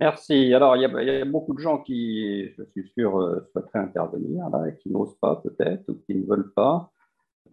[0.00, 0.52] Merci.
[0.52, 4.44] Alors, il y, a, beaucoup de gens qui, je suis sûr, souhaiteraient intervenir,
[4.82, 6.92] qui n'osent pas peut-être, ou qui ne veulent pas.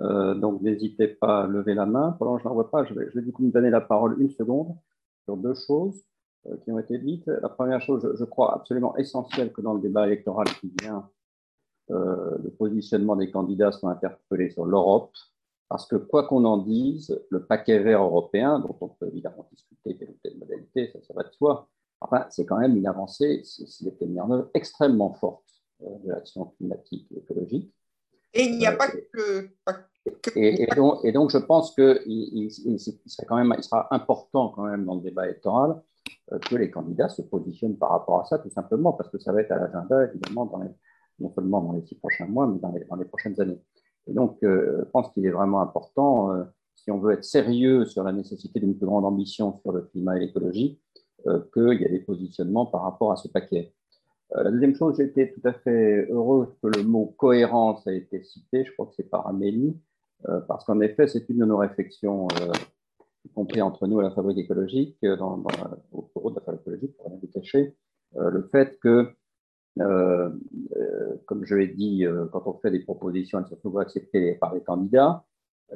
[0.02, 2.16] Euh, donc, n'hésitez pas à lever la main.
[2.20, 4.30] Pendant que je n'en vois pas, je vais, du coup me donner la parole une
[4.32, 4.76] seconde
[5.24, 6.04] sur deux choses
[6.48, 7.28] euh, qui ont été dites.
[7.28, 11.10] La première chose, je, crois absolument essentielle que dans le débat électoral qui vient,
[11.92, 15.12] euh, le positionnement des candidats soit interpellé sur l'Europe,
[15.70, 19.96] parce que quoi qu'on en dise, le paquet vert européen, dont on peut évidemment discuter
[19.98, 21.68] telle ou ça, ça va de soi,
[22.02, 25.44] enfin, c'est quand même une avancée, s'il était mis en œuvre, extrêmement forte
[25.80, 27.72] de l'action climatique et écologique.
[28.36, 29.50] Et il n'y a pas que.
[30.36, 34.96] et, donc, je pense qu'il il, il, quand même, il sera important quand même dans
[34.96, 35.82] le débat électoral
[36.34, 39.32] euh, que les candidats se positionnent par rapport à ça, tout simplement, parce que ça
[39.32, 40.70] va être à l'agenda, évidemment, dans les,
[41.20, 43.62] non seulement dans les six prochains mois, mais dans les, dans les prochaines années.
[44.08, 46.30] Et donc, je pense qu'il est vraiment important,
[46.76, 50.18] si on veut être sérieux sur la nécessité d'une plus grande ambition sur le climat
[50.18, 50.80] et l'écologie,
[51.24, 53.74] qu'il y ait des positionnements par rapport à ce paquet.
[54.34, 58.66] La deuxième chose, j'étais tout à fait heureux que le mot cohérence a été cité,
[58.66, 59.78] je crois que c'est par Amélie,
[60.48, 62.28] parce qu'en effet, c'est une de nos réflexions
[63.26, 65.18] y compris entre nous à la fabrique écologique, euh,
[65.92, 67.76] au bureau de la fabrique écologique, pour rien vous cacher,
[68.18, 69.12] euh, le fait que,
[69.80, 70.30] euh,
[71.26, 74.62] comme je l'ai dit, quand on fait des propositions, elles sont souvent acceptées par les
[74.62, 75.26] candidats,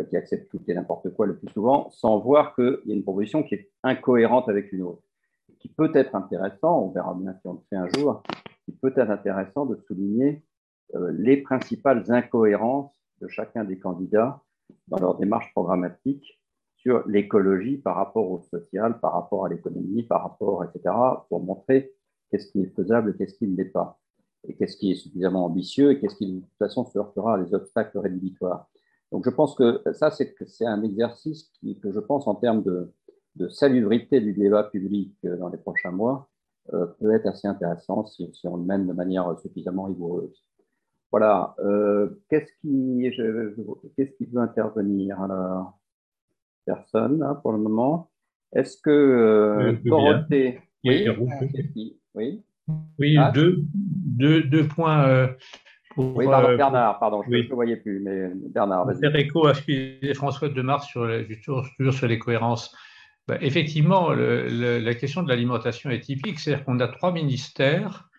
[0.09, 3.01] qui acceptent tout et n'importe quoi le plus souvent, sans voir qu'il y a une
[3.01, 5.01] proposition qui est incohérente avec une autre,
[5.59, 8.23] qui peut être intéressant, on verra bien si on le fait un jour,
[8.65, 10.43] qui peut être intéressant de souligner
[11.11, 12.91] les principales incohérences
[13.21, 14.41] de chacun des candidats
[14.87, 16.39] dans leur démarche programmatique
[16.75, 20.95] sur l'écologie par rapport au social, par rapport à l'économie, par rapport, etc.,
[21.27, 21.91] pour montrer
[22.31, 23.99] qu'est-ce qui est faisable et qu'est-ce qui ne l'est pas,
[24.47, 27.37] et qu'est-ce qui est suffisamment ambitieux et qu'est-ce qui, de toute façon, se heurtera à
[27.37, 28.69] les obstacles rédhibitoires.
[29.11, 32.93] Donc, je pense que ça, c'est un exercice qui, que je pense, en termes de,
[33.35, 36.29] de, salubrité du débat public euh, dans les prochains mois,
[36.73, 40.43] euh, peut être assez intéressant si, si, on le mène de manière suffisamment rigoureuse.
[41.11, 41.55] Voilà.
[41.59, 43.09] Euh, qu'est-ce qui,
[43.95, 45.79] qu'est-ce qui veut intervenir alors?
[46.65, 48.11] Personne hein, pour le moment.
[48.53, 50.61] Est-ce que euh, Dorothée.
[50.83, 51.07] Oui,
[52.15, 52.43] oui.
[52.99, 53.31] oui ah.
[53.33, 55.07] deux, deux, deux, points.
[55.07, 55.27] Euh,
[55.95, 58.99] pour, oui, pardon, Bernard, pardon, je ne le voyais plus, mais Bernard, vas-y.
[58.99, 61.09] Faire écho à ce que disait François de Mars sur,
[61.91, 62.75] sur les cohérences.
[63.29, 68.09] Bah, effectivement, la question de l'alimentation est typique, c'est-à-dire qu'on a trois ministères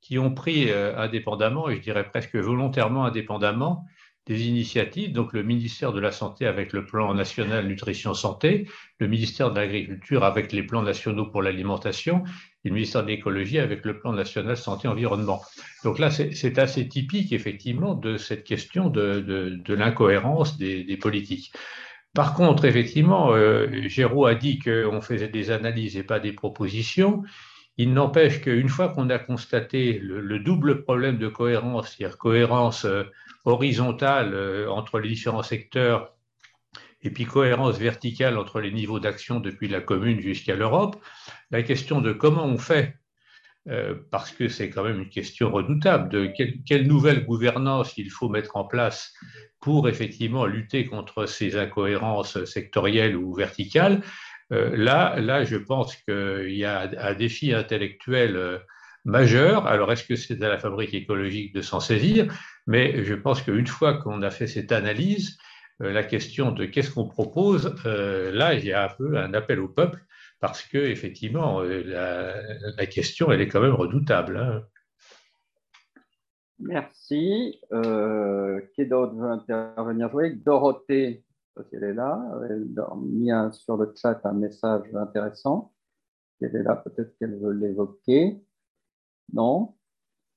[0.00, 3.84] qui ont pris indépendamment, et je dirais presque volontairement indépendamment,
[4.26, 8.68] des initiatives, donc le ministère de la Santé avec le plan national nutrition santé,
[9.00, 12.22] le ministère de l'Agriculture avec les plans nationaux pour l'alimentation,
[12.64, 15.42] et le ministère de l'Écologie avec le plan national santé environnement.
[15.82, 21.52] Donc là, c'est assez typique effectivement de cette question de, l'incohérence des, politiques.
[22.14, 27.22] Par contre, effectivement, euh, Géraud a dit qu'on faisait des analyses et pas des propositions.
[27.76, 32.84] Il n'empêche qu'une fois qu'on a constaté le, le, double problème de cohérence, c'est-à-dire cohérence
[32.84, 33.04] euh,
[33.44, 36.14] horizontale euh, entre les différents secteurs
[37.02, 41.02] et puis cohérence verticale entre les niveaux d'action depuis la commune jusqu'à l'Europe,
[41.50, 42.96] la question de comment on fait,
[43.70, 46.26] euh, parce que c'est quand même une question redoutable, de
[46.66, 49.12] quelle, nouvelle gouvernance il faut mettre en place
[49.60, 54.02] pour effectivement lutter contre ces incohérences sectorielles ou verticales,
[54.52, 58.60] euh, là, là, je pense qu'il y a un défi intellectuel
[59.04, 59.66] majeur.
[59.66, 62.32] Alors, est-ce que c'est à la fabrique écologique de s'en saisir?
[62.66, 65.38] Mais je pense qu'une fois qu'on a fait cette analyse,
[65.82, 69.32] euh, la question de qu'est-ce qu'on propose, euh, là, il y a un peu un
[69.34, 70.00] appel au peuple
[70.40, 71.82] parce que effectivement, euh,
[72.76, 74.38] la, question, elle est quand même redoutable.
[74.38, 74.64] Hein.
[76.58, 77.60] Merci.
[78.74, 80.10] qui d'autre veut intervenir?
[80.14, 81.24] Oui, Dorothée,
[81.72, 85.72] elle est là, elle a mis sur le chat un message intéressant.
[86.40, 88.42] Elle est là, peut-être qu'elle veut l'évoquer.
[89.32, 89.74] Non,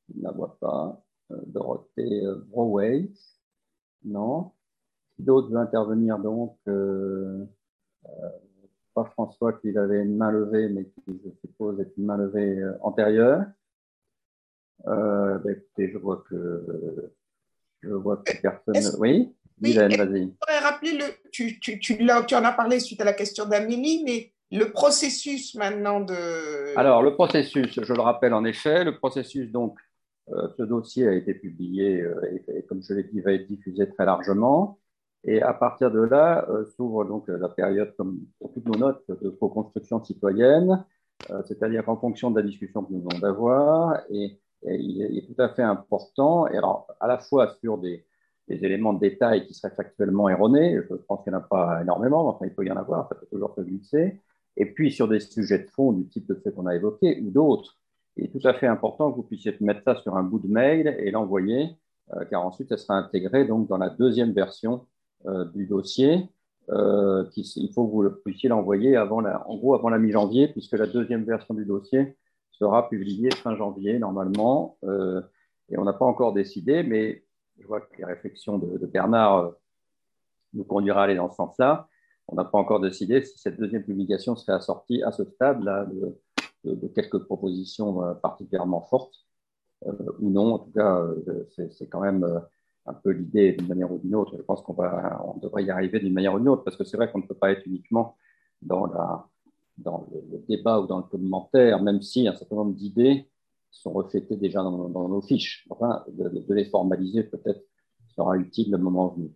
[0.10, 1.02] je ne la vois pas.
[1.32, 3.10] Euh, Dorothée euh, Broway.
[4.04, 4.52] Non?
[5.16, 7.46] Qui d'autre veut intervenir donc euh,
[8.94, 12.64] Pas François qui avait une main levée, mais qui, je suppose, est une main levée
[12.82, 13.44] antérieure.
[14.86, 17.12] Ben, écoutez, je vois que
[17.82, 19.00] je vois que personne.
[19.00, 20.34] Oui, Mylène, vas-y.
[20.62, 21.06] rappeler le.
[21.32, 25.56] Tu, tu, tu, tu en as parlé suite à la question d'Amélie, mais le processus
[25.56, 26.78] maintenant de...
[26.78, 29.78] Alors, le processus, je le rappelle en effet, le processus, donc,
[30.30, 33.90] euh, ce dossier a été publié euh, et, comme je l'ai dit, va être diffusé
[33.90, 34.80] très largement.
[35.26, 39.04] Et à partir de là, euh, s'ouvre donc la période, comme pour toutes nos notes,
[39.08, 40.84] de co-construction citoyenne,
[41.46, 44.02] c'est-à-dire en fonction de la discussion que nous venons d'avoir.
[44.10, 48.06] Et, il, est, tout à fait important, et alors à la fois sur des,
[48.48, 52.24] éléments de détail qui seraient factuellement erronés, je pense qu'il n'y en a pas énormément,
[52.24, 54.22] mais enfin il peut y en avoir, ça peut toujours se glisser,
[54.56, 57.32] et puis sur des sujets de fond du type de ce qu'on a évoqué ou
[57.32, 57.78] d'autres.
[58.16, 60.48] Il est tout à fait important que vous puissiez mettre ça sur un bout de
[60.48, 61.76] mail et l'envoyer,
[62.14, 64.80] euh, car ensuite, ça sera intégré donc, dans la deuxième version euh,
[65.54, 66.30] du dossier.
[66.70, 70.74] Euh, il faut que vous puissiez l'envoyer avant la, en gros avant la mi-janvier, puisque
[70.74, 72.18] la deuxième version du dossier
[72.52, 74.78] sera publiée fin janvier normalement.
[74.84, 75.22] Euh,
[75.70, 77.24] et on n'a pas encore décidé, mais
[77.60, 79.52] je vois que les réflexions de, Bernard euh,
[80.54, 81.88] nous conduira à aller dans ce sens-là.
[82.28, 85.86] On n'a pas encore décidé si cette deuxième publication serait assortie à ce stade-là
[86.64, 89.26] de, quelques propositions euh, particulièrement fortes
[89.86, 90.54] euh, ou non.
[90.54, 92.26] En tout cas, euh, c'est quand même
[92.86, 94.36] un peu l'idée d'une manière ou d'une autre.
[94.38, 96.98] Je pense qu'on on devrait y arriver d'une manière ou d'une autre parce que c'est
[96.98, 98.18] vrai qu'on ne peut pas être uniquement
[98.62, 99.28] dans, la,
[99.78, 103.30] dans le, débat ou dans le commentaire, même si un certain nombre d'idées
[103.72, 105.66] sont reflétés déjà dans, nos fiches.
[105.70, 107.64] Enfin, de, les formaliser peut-être
[108.16, 109.32] sera utile le moment venu.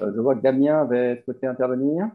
[0.00, 2.10] je vois que Damien avait souhaité intervenir.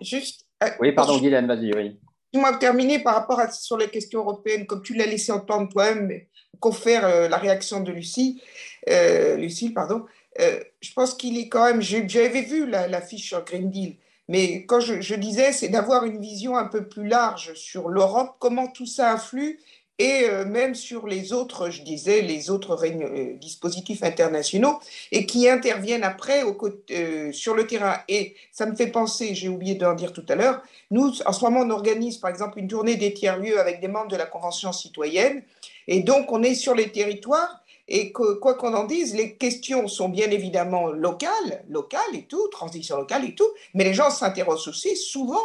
[0.00, 0.46] juste.
[0.80, 1.98] oui, pardon, Guylaine, vas-y, oui.
[2.34, 6.20] Moi, terminer par rapport à sur les questions européennes, comme tu l'as laissé entendre toi-même,
[6.60, 8.42] confère euh, la réaction de Lucie,
[8.88, 10.04] euh, pardon.
[10.40, 11.82] Euh, je pense qu'il est quand même.
[11.82, 13.96] J'avais vu la, fiche sur Green Deal,
[14.28, 18.68] mais quand je disais, c'est d'avoir une vision un peu plus large sur l'Europe, comment
[18.68, 19.58] tout ça influe
[19.98, 24.78] et euh, même sur les autres, je disais, les autres euh, dispositifs internationaux
[25.10, 26.42] et qui interviennent après
[26.90, 27.98] euh, sur le terrain.
[28.08, 31.44] Et ça me fait penser, j'ai oublié d'en dire tout à l'heure, nous, en ce
[31.44, 34.72] moment, on organise par exemple une tournée des tiers-lieux avec des membres de la Convention
[34.72, 35.42] citoyenne.
[35.88, 40.08] Et donc, on est sur les territoires et quoi qu'on en dise, les questions sont
[40.08, 44.96] bien évidemment locales, locales et tout, transition locale et tout, mais les gens s'interrogent aussi
[44.96, 45.42] souvent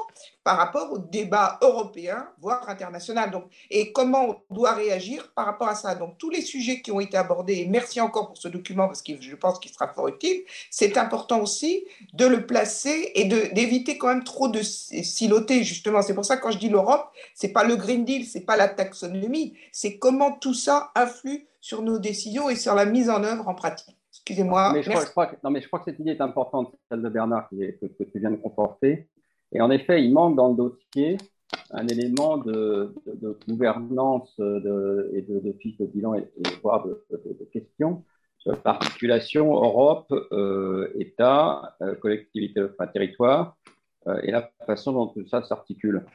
[0.48, 3.32] par rapport au débat européen, voire international.
[3.32, 5.94] Donc, et comment on doit réagir par rapport à ça.
[5.94, 9.02] Donc, tous les sujets qui ont été abordés, et merci encore pour ce document parce
[9.02, 11.84] que je pense qu'il sera fort utile, c'est important aussi
[12.14, 16.02] de le placer et d'éviter quand même trop de siloter, justement.
[16.02, 18.56] C'est pour ça que quand je dis l'Europe, c'est pas le Green Deal, c'est pas
[18.56, 23.22] la taxonomie, c'est comment tout ça influe sur nos décisions et sur la mise en
[23.22, 23.98] œuvre en pratique.
[24.14, 24.72] Excusez-moi.
[24.72, 27.50] Mais je, crois, non, mais je crois que cette idée est importante, celle de Bernard,
[27.50, 29.10] que, que tu viens de conforter.
[29.54, 31.18] Et en effet, il manque dans le dossier
[31.72, 32.94] un élément de,
[33.48, 36.28] gouvernance et de, fiche de bilan et,
[36.62, 38.04] voire de, questions
[38.38, 43.58] sur l'articulation Europe, euh, État, euh, collectivité, enfin territoire,
[44.08, 46.06] euh, et la façon dont tout ça s'articule.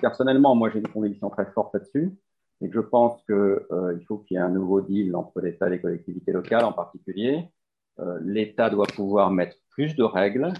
[0.00, 2.12] Personnellement, moi j'ai une conviction très forte là-dessus,
[2.60, 5.80] et je pense qu'il faut qu'il y ait un nouveau deal entre l'État et les
[5.80, 7.48] collectivités locales en particulier.
[8.20, 10.52] L'État doit pouvoir mettre plus de règles,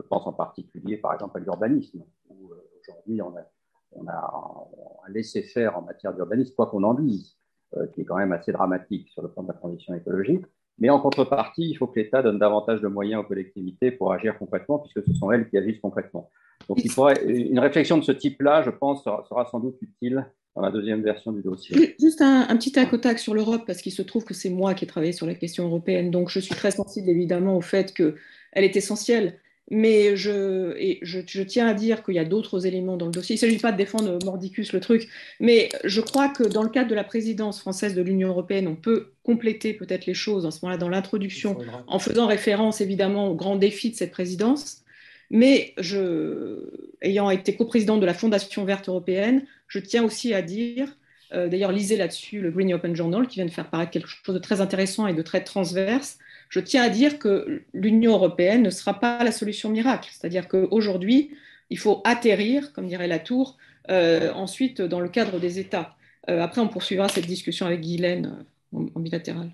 [0.00, 3.46] je pense en particulier, par exemple, à l'urbanisme, où euh, aujourd'hui, on a,
[3.92, 7.36] on a, laissé faire en matière d'urbanisme, quoi qu'on en dise,
[7.76, 10.44] euh, qui est quand même assez dramatique sur le plan de la transition écologique.
[10.78, 14.38] Mais en contrepartie, il faut que l'État donne davantage de moyens aux collectivités pour agir
[14.38, 16.30] concrètement, puisque ce sont elles qui agissent concrètement.
[16.68, 16.78] Donc,
[17.26, 21.32] une réflexion de ce type-là, je pense, sera, sans doute utile dans la deuxième version
[21.32, 21.96] du dossier.
[22.00, 24.84] Juste un, un petit tac sur l'Europe, parce qu'il se trouve que c'est moi qui
[24.84, 26.10] ai travaillé sur la question européenne.
[26.10, 28.14] Donc, je suis très sensible évidemment au fait qu'elle
[28.54, 29.38] est essentielle.
[29.72, 33.36] Mais je, et je, tiens à dire qu'il y a d'autres éléments dans le dossier.
[33.36, 36.70] Il ne s'agit pas de défendre mordicus le truc, mais je crois que dans le
[36.70, 40.50] cadre de la présidence française de l'Union européenne, on peut compléter peut-être les choses en
[40.50, 41.56] ce moment-là dans l'introduction,
[41.86, 44.82] en faisant référence évidemment aux grands défis de cette présidence.
[45.30, 46.68] Mais je,
[47.02, 50.88] ayant été coprésidente de la Fondation verte européenne, je tiens aussi à dire,
[51.32, 54.34] euh, d'ailleurs lisez là-dessus le Green Open Journal qui vient de faire paraître quelque chose
[54.34, 56.18] de très intéressant et de très transverse,
[56.50, 60.10] je tiens à dire que l'Union européenne ne sera pas la solution miracle.
[60.12, 61.30] C'est-à-dire qu'aujourd'hui,
[61.70, 63.56] il faut atterrir, comme dirait Latour,
[63.88, 65.94] euh, ensuite dans le cadre des États.
[66.28, 68.44] Euh, après, on poursuivra cette discussion avec Guylaine
[68.74, 69.52] euh, en, bilatéral.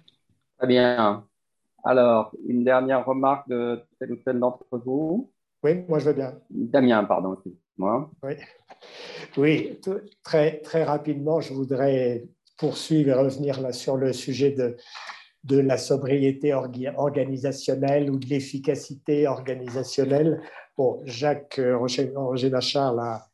[0.56, 1.24] Très bien.
[1.85, 5.31] Alors, une dernière remarque de tel ou tel d'entre vous?
[5.62, 6.32] Oui, moi je veux bien.
[6.48, 8.10] Damien, pardon, excuse-moi.
[8.23, 8.35] Oui,
[9.36, 9.81] oui
[10.23, 12.24] très, très rapidement, je voudrais
[12.56, 14.77] poursuivre et revenir là sur le sujet de,
[15.47, 20.40] de la sobriété organisationnelle ou de l'efficacité organisationnelle.
[20.77, 23.28] Bon, Jacques euh, Roger Nachard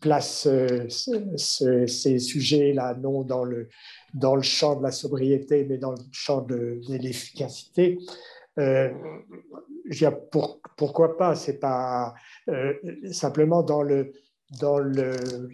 [0.00, 3.68] place euh, ces sujets-là non dans le,
[4.12, 7.98] dans le champ de la sobriété, mais dans le champ de, l'efficacité.
[8.58, 8.90] Euh,
[10.76, 11.34] pourquoi pas?
[11.34, 12.14] C'est pas
[13.10, 14.12] simplement dans le
[14.60, 14.78] dans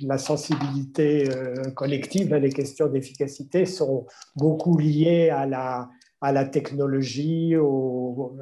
[0.01, 4.07] la sensibilité euh, collective, les questions d'efficacité sont
[4.37, 5.89] beaucoup liées à la,
[6.21, 8.37] à la technologie, au,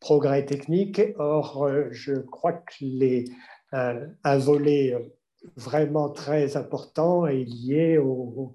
[0.00, 1.02] progrès technique.
[1.18, 3.24] Or, euh, je crois que les,
[3.72, 4.96] un, volet
[5.56, 8.50] vraiment très important est lié aux,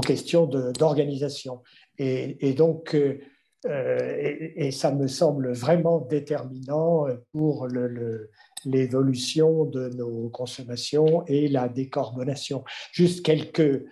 [0.00, 1.62] questions d'organisation.
[1.98, 3.18] Et, donc, euh,
[3.66, 8.30] et, ça me semble vraiment déterminant pour le
[8.64, 12.64] l'évolution de nos consommations et la décarbonation.
[12.92, 13.84] Juste quelques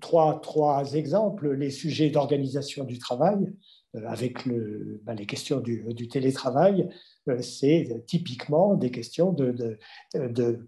[0.00, 3.52] trois, trois exemples, les sujets d'organisation du travail,
[3.96, 6.88] euh, avec ben, les questions du, télétravail,
[7.28, 9.76] euh, c'est typiquement des questions de,
[10.14, 10.66] de,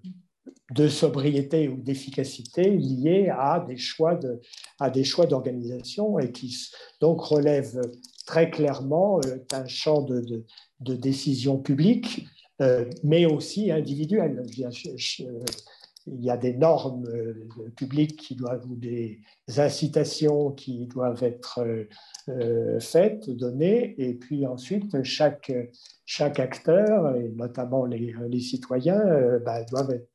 [0.73, 4.41] de, sobriété ou d'efficacité liées à des choix de,
[4.81, 6.57] à des choix d'organisation et qui
[7.01, 7.81] donc relèvent
[8.27, 10.45] très clairement euh, d'un champ de,
[10.81, 12.27] décision publique
[13.03, 14.43] mais aussi individuelles.
[16.07, 19.21] Il y a des normes euh, publiques qui doivent, ou des
[19.57, 21.65] incitations qui doivent être
[22.29, 25.53] euh, faites, données, et puis ensuite chaque,
[26.05, 29.01] chaque acteur, et notamment les, citoyens,
[29.45, 30.09] bah, doivent être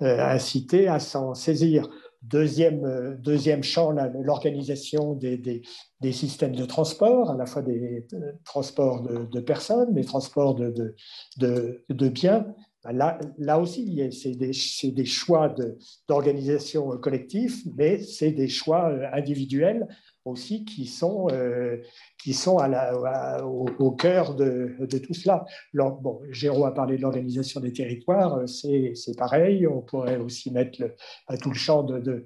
[0.00, 1.88] inciter à s'en saisir.
[2.22, 8.06] Deuxième, deuxième champ, l'organisation des, des, systèmes de transport, à la fois des
[8.44, 10.94] transports de, personnes, des transports de,
[11.38, 12.46] de, de biens,
[12.82, 14.52] bah, là, là aussi, c'est des,
[14.92, 15.54] des, choix
[16.08, 19.86] d'organisation collective, mais c'est des choix euh, individuels
[20.24, 21.78] aussi qui sont, euh,
[22.22, 22.58] qui sont
[23.78, 24.76] au, cœur de,
[25.06, 25.44] tout cela.
[25.74, 29.66] bon, Géraud a parlé de l'organisation des territoires, euh, c'est pareil.
[29.66, 30.82] On pourrait aussi mettre
[31.42, 32.24] tout le champ de, de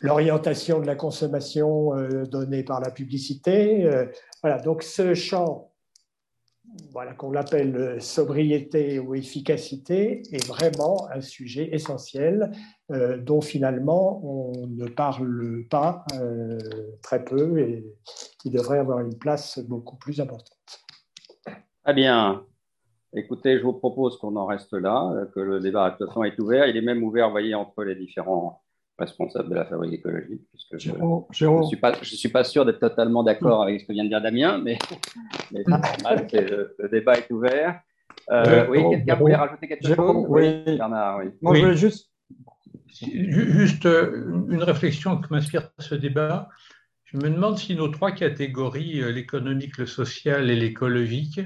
[0.00, 1.92] l'orientation de la consommation
[2.30, 3.88] donnée par la publicité.
[4.42, 5.71] voilà, donc ce champ
[6.92, 12.52] voilà, qu'on l'appelle euh, sobriété ou efficacité, est vraiment un sujet essentiel
[12.90, 16.58] euh, dont finalement on ne parle pas euh,
[17.02, 17.84] très peu et
[18.40, 20.58] qui devrait avoir une place beaucoup plus importante.
[21.84, 22.44] Très bien.
[23.14, 26.66] Écoutez, je vous propose qu'on en reste là, que le débat de toute est ouvert.
[26.66, 28.61] Il est même ouvert, voyez, entre les différents
[28.98, 32.78] responsable de la fabrique écologique, puisque je ne suis, pas, je suis pas sûr d'être
[32.78, 34.78] totalement d'accord avec ce que vient de dire Damien, mais,
[35.52, 37.80] mais le, débat est ouvert.
[38.30, 40.26] Euh, oui, quelqu'un voulait rajouter quelque chose?
[40.28, 41.30] Oui, Bernard, oui.
[41.40, 42.10] Moi, je voulais juste...
[43.00, 46.50] Juste euh, une réflexion que m'inspire ce débat.
[47.04, 51.40] Je me demande si nos trois catégories, euh, l'économique, le social et l'écologique,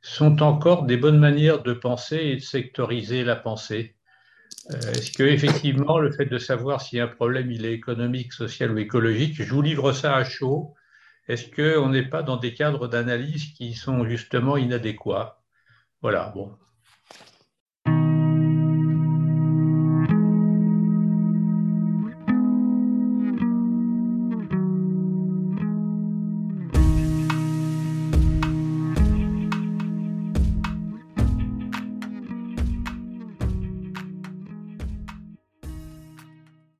[0.00, 3.95] sont encore des bonnes manières de penser et de sectoriser la pensée.
[4.70, 8.72] Euh, est-ce que effectivement le fait de savoir si un problème il est économique, social
[8.72, 10.74] ou écologique, je vous livre ça à chaud.
[11.28, 15.40] Est-ce qu'on n'est pas dans des cadres d'analyse qui sont justement inadéquats?
[16.02, 16.52] Voilà, bon,